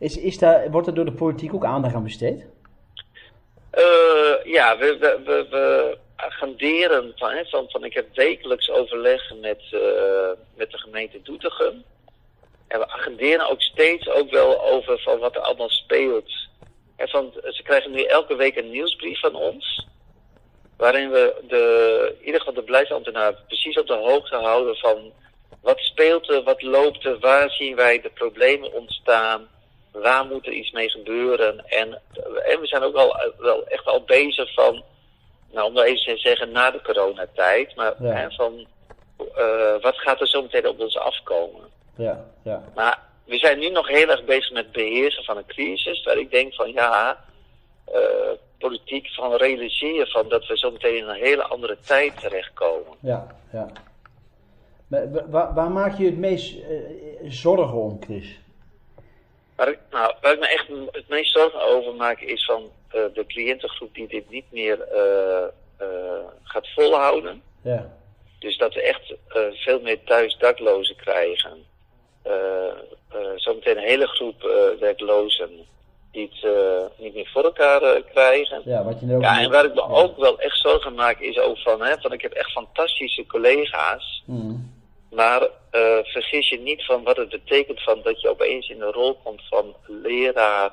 Is, 0.05 0.17
is 0.17 0.39
daar, 0.39 0.71
wordt 0.71 0.87
er 0.87 0.95
door 0.95 1.05
de 1.05 1.13
politiek 1.13 1.55
ook 1.55 1.65
aandacht 1.65 1.95
aan 1.95 2.03
besteed? 2.03 2.47
Eh, 3.71 4.45
ja, 4.45 4.79
we, 4.79 4.97
we, 4.99 5.47
we, 5.51 5.99
agenderen 6.17 7.13
van, 7.17 7.31
hè, 7.31 7.45
van, 7.45 7.71
van 7.71 7.85
ik 7.85 7.95
heb 7.95 8.07
wekelijks 8.15 8.71
overleg 8.71 9.33
met, 9.41 9.63
eh, 9.71 10.31
met 10.57 10.71
de 10.71 10.79
gemeente 10.79 11.23
Doetinchem. 11.23 11.85
En 12.67 12.79
we 12.79 12.89
agenderen 12.89 13.51
ook 13.51 13.63
steeds 13.63 14.09
ook 14.09 14.31
wel 14.31 14.63
over 14.63 14.99
van 14.99 15.19
wat 15.19 15.35
er 15.35 15.41
allemaal 15.41 15.71
speelt. 15.71 16.33
En 16.97 17.09
van, 17.09 17.33
ze 17.43 17.63
krijgen 17.63 17.91
nu 17.91 18.03
elke 18.03 18.37
week 18.37 18.57
een 18.57 18.71
nieuwsbrief 18.71 19.21
van 19.21 19.35
ons. 19.35 19.87
Waarin 20.77 21.11
we 21.11 21.35
de, 21.49 22.15
in 22.19 22.25
ieder 22.25 22.41
geval 22.41 22.55
de 22.55 22.63
beleidsambtenaar 22.63 23.35
precies 23.47 23.79
op 23.79 23.87
de 23.87 23.97
hoogte 23.97 24.37
houden 24.37 24.77
van 24.77 25.13
wat 25.63 25.79
speelt 25.79 26.31
er, 26.31 26.43
wat 26.43 26.63
loopt 26.63 27.05
er, 27.05 27.19
waar 27.19 27.51
zien 27.51 27.77
wij 27.77 28.01
de 28.01 28.11
problemen 28.11 28.73
ontstaan, 28.73 29.49
waar 30.03 30.27
moet 30.27 30.47
er 30.47 30.53
iets 30.53 30.71
mee 30.71 30.89
gebeuren. 30.91 31.65
En, 31.69 32.03
en 32.45 32.61
we 32.61 32.67
zijn 32.67 32.83
ook 32.83 32.95
al, 32.95 33.17
wel 33.39 33.67
echt 33.67 33.87
al 33.87 34.03
bezig 34.03 34.55
van, 34.55 34.83
nou 35.53 35.67
om 35.69 35.75
dat 35.75 35.85
even 35.85 36.15
te 36.15 36.19
zeggen, 36.19 36.53
na 36.53 36.71
de 36.71 36.83
coronatijd. 36.83 37.75
Maar 37.77 37.95
Ja. 38.03 38.13
hè, 38.13 38.31
van 38.31 38.67
eh, 39.35 39.81
wat 39.81 39.97
gaat 39.99 40.21
er 40.21 40.29
zo 40.29 40.43
meteen 40.43 40.69
op 40.69 40.81
ons 40.81 40.99
afkomen? 40.99 41.63
Ja, 41.97 42.25
ja. 42.45 42.63
Maar 42.75 42.99
we 43.25 43.39
zijn 43.39 43.59
nu 43.59 43.69
nog 43.71 43.89
heel 43.89 44.09
erg 44.09 44.25
bezig 44.25 44.53
met 44.53 44.73
beheersen 44.73 45.25
van 45.25 45.37
een 45.37 45.47
crisis, 45.47 46.03
waar 46.03 46.19
ik 46.19 46.31
denk 46.31 46.55
van 46.55 46.73
ja, 46.73 47.25
uh, 47.95 47.99
politiek 48.59 49.09
van 49.09 49.35
realiseren 49.35 50.07
van 50.07 50.29
dat 50.29 50.47
we 50.47 50.59
zo 50.59 50.71
meteen 50.71 50.97
in 50.97 51.09
een 51.09 51.15
hele 51.23 51.43
andere 51.43 51.77
tijd 51.87 52.21
terechtkomen. 52.21 52.97
Ja, 53.01 53.27
ja. 53.53 53.67
Maar, 54.87 55.31
waar, 55.31 55.55
waar, 55.55 55.71
maak 55.71 55.99
je 55.99 56.05
het 56.05 56.19
meest 56.19 56.55
uh, 56.55 56.77
zorgen 57.29 57.79
om, 57.79 57.99
Chris? 58.05 58.39
Waar 59.57 59.69
ik, 59.69 59.79
nou, 59.91 60.15
waar 60.21 60.33
ik 60.33 60.41
me 60.41 60.47
echt 60.47 60.69
het 60.93 61.09
meest 61.09 61.33
zorgen 61.33 61.63
over 61.63 61.95
maak 61.95 62.21
is 62.21 62.45
van 62.45 62.63
uh, 62.63 63.03
de 63.15 63.27
cliëntengroep 63.27 63.95
die 63.95 64.09
dit 64.09 64.31
niet 64.31 64.45
meer 64.51 64.79
gaat 66.43 66.69
volhouden. 66.75 67.43
Ja. 67.63 67.93
Dus 68.39 68.57
dat 68.59 68.75
we 68.75 68.83
echt 68.83 69.15
veel 69.53 69.81
meer 69.81 70.05
thuis 70.05 70.37
daklozen 70.39 70.97
krijgen. 70.97 71.65
zometeen 73.37 73.77
een 73.77 73.83
hele 73.83 74.07
groep 74.07 74.43
werklozen 74.81 75.67
die 76.13 76.31
het 76.41 76.99
niet 76.99 77.15
meer 77.15 77.29
voor 77.33 77.45
elkaar 77.45 78.03
krijgen. 78.03 78.63
Ja, 78.65 78.85
wat 78.85 79.01
je 79.01 79.15
ook 79.15 79.23
ja, 79.23 79.41
en 79.41 79.51
waar 79.51 79.65
ik 79.65 79.75
me 79.75 79.83
ook 79.83 80.17
wel 80.17 80.39
echt 80.39 80.59
zorgen 80.59 80.95
maak 80.95 81.21
is 81.21 81.39
ook 81.39 81.59
van, 81.59 81.83
hè, 81.83 81.95
van 82.01 82.13
ik 82.13 82.23
heb 82.23 82.33
echt 82.33 82.51
fantastische 82.51 83.27
collega's. 83.27 84.23
Mm. 84.27 84.74
Maar 85.15 85.41
uh, 85.43 85.49
vergis 86.03 86.49
je 86.49 86.59
niet 86.61 86.85
van 86.85 87.03
wat 87.03 87.17
het 87.17 87.29
betekent 87.29 87.83
van 87.83 88.01
dat 88.03 88.21
je 88.21 88.29
opeens 88.31 88.69
in 88.69 88.79
de 88.79 88.91
rol 88.91 89.15
komt 89.25 89.43
van 89.49 89.75
leraar 89.87 90.73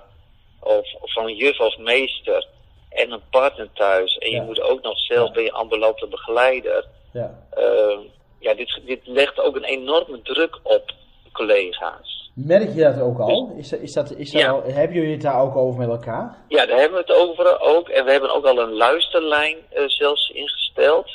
of, 0.59 0.93
of 1.01 1.13
van 1.13 1.35
juf 1.35 1.59
of 1.59 1.77
meester 1.77 2.47
en 2.89 3.11
een 3.11 3.21
partner 3.29 3.69
thuis. 3.73 4.17
En 4.17 4.29
je 4.29 4.35
Ja. 4.35 4.43
moet 4.43 4.61
ook 4.61 4.81
nog 4.81 4.99
zelf 4.99 5.27
Ja. 5.27 5.33
ben 5.33 5.43
je 5.43 5.51
ambulante 5.51 6.07
begeleider. 6.07 6.85
Ja. 7.13 7.39
Uh, 7.57 7.97
ja, 8.39 8.53
dit, 8.53 8.79
dit 8.85 8.99
legt 9.03 9.39
ook 9.39 9.55
een 9.55 9.63
enorme 9.63 10.21
druk 10.21 10.59
op 10.63 10.91
collega's. 11.31 12.31
Merk 12.35 12.73
je 12.75 12.81
dat 12.81 13.01
ook 13.01 13.19
al? 13.19 13.53
Is 13.57 13.69
dat, 13.69 13.79
is 13.79 13.93
dat, 13.93 14.11
is 14.11 14.31
dat 14.31 14.41
Ja. 14.41 14.49
al, 14.49 14.63
hebben 14.63 14.95
jullie 14.97 15.11
het 15.11 15.21
daar 15.21 15.41
ook 15.41 15.55
over 15.55 15.79
met 15.79 15.89
elkaar? 15.89 16.37
Ja, 16.47 16.65
daar 16.65 16.79
hebben 16.79 17.03
we 17.05 17.11
het 17.13 17.21
over 17.21 17.59
ook. 17.59 17.89
En 17.89 18.05
we 18.05 18.11
hebben 18.11 18.33
ook 18.35 18.45
al 18.45 18.59
een 18.59 18.73
luisterlijn 18.73 19.57
uh, 19.73 19.83
zelfs 19.87 20.29
ingesteld. 20.29 21.09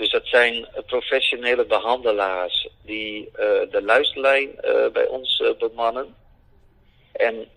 Dus 0.00 0.10
dat 0.10 0.26
zijn 0.26 0.54
uh, 0.54 0.82
professionele 0.86 1.64
behandelaars 1.64 2.68
die 2.84 3.24
uh, 3.24 3.30
de 3.70 3.82
luisterlijn 3.84 4.48
uh, 4.48 4.88
bij 4.92 5.06
ons 5.06 5.42
bemannen. 5.58 6.14
En 7.12 7.48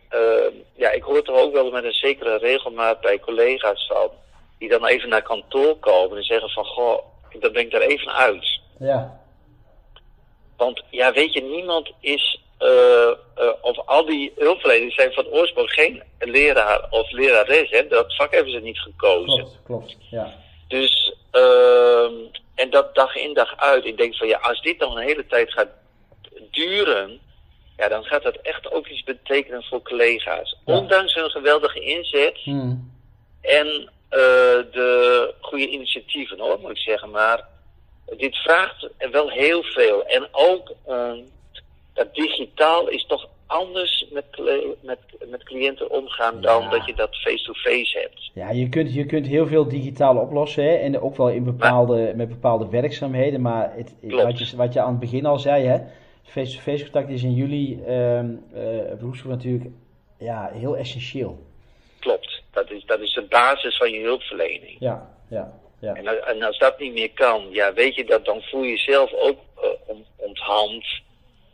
ja, 0.75 0.89
ik 0.91 1.03
hoor 1.03 1.21
toch 1.21 1.37
ook 1.37 1.53
wel 1.53 1.71
met 1.71 1.83
een 1.83 1.93
zekere 1.93 2.37
regelmaat 2.37 3.01
bij 3.01 3.19
collega's 3.19 3.87
van, 3.87 4.09
die 4.59 4.69
dan 4.69 4.85
even 4.85 5.09
naar 5.09 5.21
kantoor 5.21 5.77
komen 5.77 6.17
en 6.17 6.23
zeggen 6.23 6.49
van, 6.49 6.65
goh, 6.65 6.99
dan 7.39 7.51
ben 7.51 7.61
ik 7.61 7.73
er 7.73 7.81
even 7.81 8.13
uit. 8.13 8.59
Ja. 8.79 9.19
Want 10.57 10.83
ja, 10.89 11.13
weet 11.13 11.33
je, 11.33 11.41
niemand 11.41 11.91
is, 11.99 12.41
of 13.61 13.79
al 13.85 14.05
die 14.05 14.31
hulpverleners 14.35 14.95
zijn 14.95 15.13
van 15.13 15.27
oorsprong 15.27 15.71
geen 15.71 16.03
leraar 16.19 16.87
of 16.89 17.11
lerares, 17.11 17.69
hè? 17.69 17.87
dat 17.87 18.15
vak 18.15 18.33
hebben 18.33 18.53
ze 18.53 18.59
niet 18.59 18.79
gekozen. 18.79 19.43
Klopt, 19.43 19.59
klopt, 19.63 19.95
ja. 20.09 20.42
Dus, 20.67 21.15
uh, 21.33 22.09
en 22.55 22.69
dat 22.69 22.95
dag 22.95 23.15
in 23.15 23.33
dag 23.33 23.57
uit, 23.57 23.85
ik 23.85 23.97
denk 23.97 24.15
van 24.15 24.27
ja, 24.27 24.37
als 24.37 24.61
dit 24.61 24.79
dan 24.79 24.97
een 24.97 25.03
hele 25.03 25.25
tijd 25.27 25.53
gaat 25.53 25.69
duren, 26.51 27.19
ja, 27.77 27.87
dan 27.87 28.03
gaat 28.03 28.23
dat 28.23 28.35
echt 28.35 28.71
ook 28.71 28.87
iets 28.87 29.03
betekenen 29.03 29.63
voor 29.63 29.81
collega's. 29.81 30.57
Ja. 30.65 30.77
Ondanks 30.77 31.13
hun 31.13 31.29
geweldige 31.29 31.79
inzet 31.79 32.37
Hmm. 32.43 32.91
en 33.41 33.67
uh, 34.09 34.19
de 34.71 35.33
goede 35.39 35.67
initiatieven 35.67 36.39
hoor, 36.39 36.59
moet 36.59 36.71
ik 36.71 36.77
zeggen, 36.77 37.09
maar 37.09 37.47
dit 38.17 38.35
vraagt 38.35 38.87
wel 39.11 39.29
heel 39.29 39.63
veel. 39.63 40.05
En 40.05 40.27
ook 40.31 40.71
uh, 40.87 41.11
dat 41.93 42.15
digitaal 42.15 42.87
is 42.87 43.05
toch 43.05 43.27
anders 43.53 44.05
met, 44.11 44.25
met, 44.81 44.99
met 45.29 45.43
cliënten 45.43 45.89
omgaan 45.89 46.41
dan 46.41 46.69
dat 46.69 46.85
je 46.85 46.93
dat 46.93 47.15
face-to-face 47.15 47.99
hebt. 47.99 48.31
Ja, 48.33 48.51
je 48.51 48.69
kunt, 48.69 48.93
je 48.93 49.05
kunt 49.05 49.27
heel 49.27 49.47
veel 49.47 49.67
digitaal 49.67 50.17
oplossen 50.17 50.63
hè? 50.63 50.75
en 50.75 50.99
ook 50.99 51.15
wel 51.15 51.29
in 51.29 51.43
bepaalde, 51.43 52.13
met 52.15 52.29
bepaalde 52.29 52.69
werkzaamheden. 52.69 53.41
Maar 53.41 53.73
het, 53.75 53.95
wat, 54.01 54.39
je, 54.39 54.55
wat 54.55 54.73
je 54.73 54.81
aan 54.81 54.91
het 54.91 54.99
begin 54.99 55.25
al 55.25 55.39
zei, 55.39 55.65
hè? 55.65 55.77
face-to-face 56.23 56.83
contact 56.83 57.09
is 57.09 57.23
in 57.23 57.33
jullie 57.33 57.83
ehm 57.85 58.35
uh, 58.55 59.25
natuurlijk 59.25 59.69
ja, 60.19 60.49
heel 60.53 60.77
essentieel. 60.77 61.39
Klopt, 61.99 62.41
dat 62.51 62.71
is, 62.71 62.85
dat 62.85 62.99
is 62.99 63.13
de 63.13 63.25
basis 63.29 63.77
van 63.77 63.91
je 63.91 64.01
hulpverlening. 64.01 64.75
Ja, 64.79 65.09
ja, 65.29 65.53
ja. 65.79 65.93
En, 65.93 66.25
en 66.27 66.43
als 66.43 66.57
dat 66.57 66.79
niet 66.79 66.93
meer 66.93 67.11
kan, 67.11 67.47
ja, 67.51 67.73
weet 67.73 67.95
je 67.95 68.05
dat, 68.05 68.25
dan 68.25 68.41
voel 68.41 68.63
je 68.63 68.69
jezelf 68.69 69.13
ook 69.13 69.37
uh, 69.57 69.69
on, 69.85 70.05
onthand. 70.15 70.85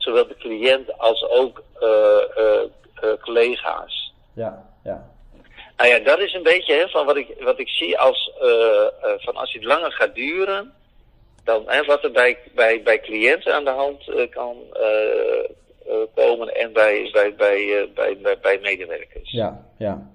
Zowel 0.09 0.27
de 0.27 0.37
cliënt 0.37 0.97
als 0.97 1.29
ook 1.29 1.63
uh, 1.81 3.13
collega's. 3.21 4.13
Ja, 4.33 4.65
ja. 4.83 5.07
Nou 5.77 5.89
ja, 5.89 5.99
dat 5.99 6.19
is 6.19 6.33
een 6.33 6.43
beetje 6.43 6.73
hè, 6.73 6.87
van 6.87 7.05
wat 7.05 7.17
ik, 7.17 7.35
wat 7.39 7.59
ik 7.59 7.69
zie 7.69 7.99
als, 7.99 8.31
van 9.17 9.35
als 9.35 9.53
het 9.53 9.63
langer 9.63 9.91
gaat 9.91 10.15
duren, 10.15 10.73
dan 11.43 11.63
hè, 11.65 11.83
wat 11.83 12.03
er 12.03 12.11
bij, 12.11 12.37
bij, 12.55 12.81
bij 12.83 12.99
cliënten 12.99 13.53
aan 13.53 13.63
de 13.63 13.69
hand 13.69 14.29
kan 14.29 14.55
komen 16.15 16.55
en 16.55 16.73
bij, 16.73 17.09
bij, 17.11 17.35
bij, 17.35 17.89
bij, 17.95 18.17
bij, 18.21 18.37
bij 18.41 18.59
medewerkers. 18.61 19.31
Ja, 19.31 19.65
ja. 19.77 20.09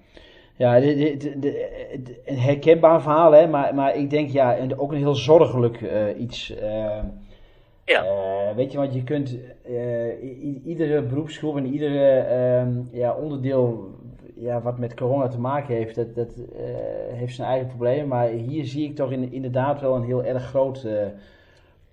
Ja, 0.57 0.77
een 0.77 2.39
herkenbaar 2.39 3.03
verhaal, 3.03 3.33
hè, 3.33 3.47
maar, 3.47 3.75
maar 3.75 3.97
ik 3.97 4.11
denk 4.11 4.31
ja, 4.31 4.59
ook 4.77 4.93
een 4.93 4.99
heel 4.99 5.15
zorgelijk 5.15 5.79
iets. 6.19 6.53
Ja. 7.85 8.05
weet 8.55 8.73
je, 8.73 8.79
want 8.79 8.95
je 8.95 9.05
kunt 9.05 9.39
iedere 10.65 11.03
beroepsgroep 11.03 11.57
en 11.57 11.67
iedere 11.67 12.27
ja, 12.93 13.15
onderdeel 13.15 13.95
ja, 14.35 14.63
wat 14.63 14.79
met 14.79 14.95
corona 14.95 15.29
te 15.29 15.41
maken 15.41 15.75
heeft, 15.75 15.95
dat, 15.95 16.15
dat 16.15 16.37
uh, 16.37 16.65
heeft 17.13 17.35
zijn 17.35 17.49
eigen 17.49 17.69
problemen. 17.69 18.09
Maar 18.09 18.29
hier 18.29 18.65
zie 18.65 18.89
ik 18.89 18.97
toch 18.97 19.13
in, 19.13 19.33
inderdaad 19.33 19.81
wel 19.81 19.95
een 19.95 20.05
heel 20.05 20.25
erg 20.25 20.45
groot 20.45 20.85
uh, 20.85 21.07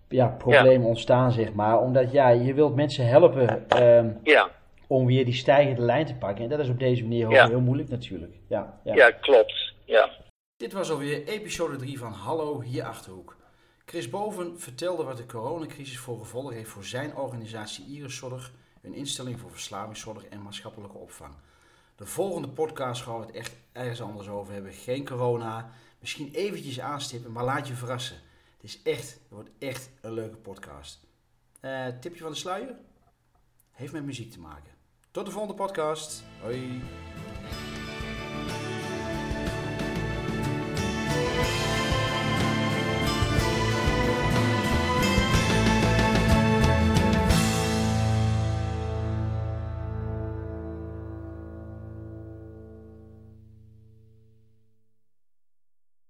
ja, 0.07 0.27
probleem 0.27 0.81
ja. 0.81 0.87
ontstaan, 0.87 1.31
zeg 1.31 1.53
maar. 1.53 1.79
Omdat 1.79 2.11
ja, 2.11 2.29
je 2.29 2.53
wilt 2.53 2.75
mensen 2.75 3.07
helpen 3.07 3.65
uh, 3.75 4.03
ja. 4.23 4.49
om 4.87 5.05
weer 5.05 5.25
die 5.25 5.33
stijgende 5.33 5.81
lijn 5.81 6.05
te 6.05 6.15
pakken. 6.15 6.43
En 6.43 6.49
dat 6.49 6.59
is 6.59 6.69
op 6.69 6.79
deze 6.79 7.01
manier 7.01 7.25
ook 7.25 7.31
ja. 7.31 7.47
heel 7.47 7.61
moeilijk 7.61 7.89
natuurlijk. 7.89 8.33
Ja, 8.47 8.79
ja. 8.83 8.95
ja 8.95 9.11
klopt. 9.11 9.73
Ja. 9.85 10.09
Dit 10.57 10.73
was 10.73 10.91
alweer 10.91 11.27
episode 11.27 11.75
3 11.75 11.99
van 11.99 12.11
Hallo, 12.11 12.61
hier 12.61 12.83
Achterhoek. 12.83 13.37
Chris 13.91 14.09
Boven 14.09 14.59
vertelde 14.59 15.03
wat 15.03 15.17
de 15.17 15.25
coronacrisis 15.25 15.99
voor 15.99 16.19
gevolgen 16.19 16.55
heeft 16.55 16.69
voor 16.69 16.83
zijn 16.83 17.15
organisatie 17.15 17.85
Iriszorg, 17.85 18.51
een 18.81 18.93
instelling 18.93 19.39
voor 19.39 19.51
verslavingszorg 19.51 20.25
en 20.25 20.41
maatschappelijke 20.41 20.97
opvang. 20.97 21.33
De 21.95 22.05
volgende 22.05 22.49
podcast 22.49 23.01
gaan 23.01 23.19
we 23.19 23.25
het 23.25 23.35
echt 23.35 23.55
ergens 23.71 24.01
anders 24.01 24.27
over 24.27 24.53
hebben. 24.53 24.73
Geen 24.73 25.05
corona. 25.05 25.71
Misschien 25.99 26.33
eventjes 26.33 26.79
aanstippen, 26.79 27.31
maar 27.31 27.43
laat 27.43 27.67
je 27.67 27.73
verrassen. 27.73 28.17
Het 28.55 28.63
is 28.63 28.81
echt, 28.81 29.19
wordt 29.27 29.49
echt 29.59 29.89
een 30.01 30.13
leuke 30.13 30.37
podcast. 30.37 30.99
Uh, 31.61 31.87
tipje 31.87 32.21
van 32.21 32.31
de 32.31 32.37
sluier? 32.37 32.75
Heeft 33.71 33.93
met 33.93 34.03
muziek 34.03 34.31
te 34.31 34.39
maken. 34.39 34.71
Tot 35.11 35.25
de 35.25 35.31
volgende 35.31 35.55
podcast. 35.55 36.23
Hoi. 36.41 36.81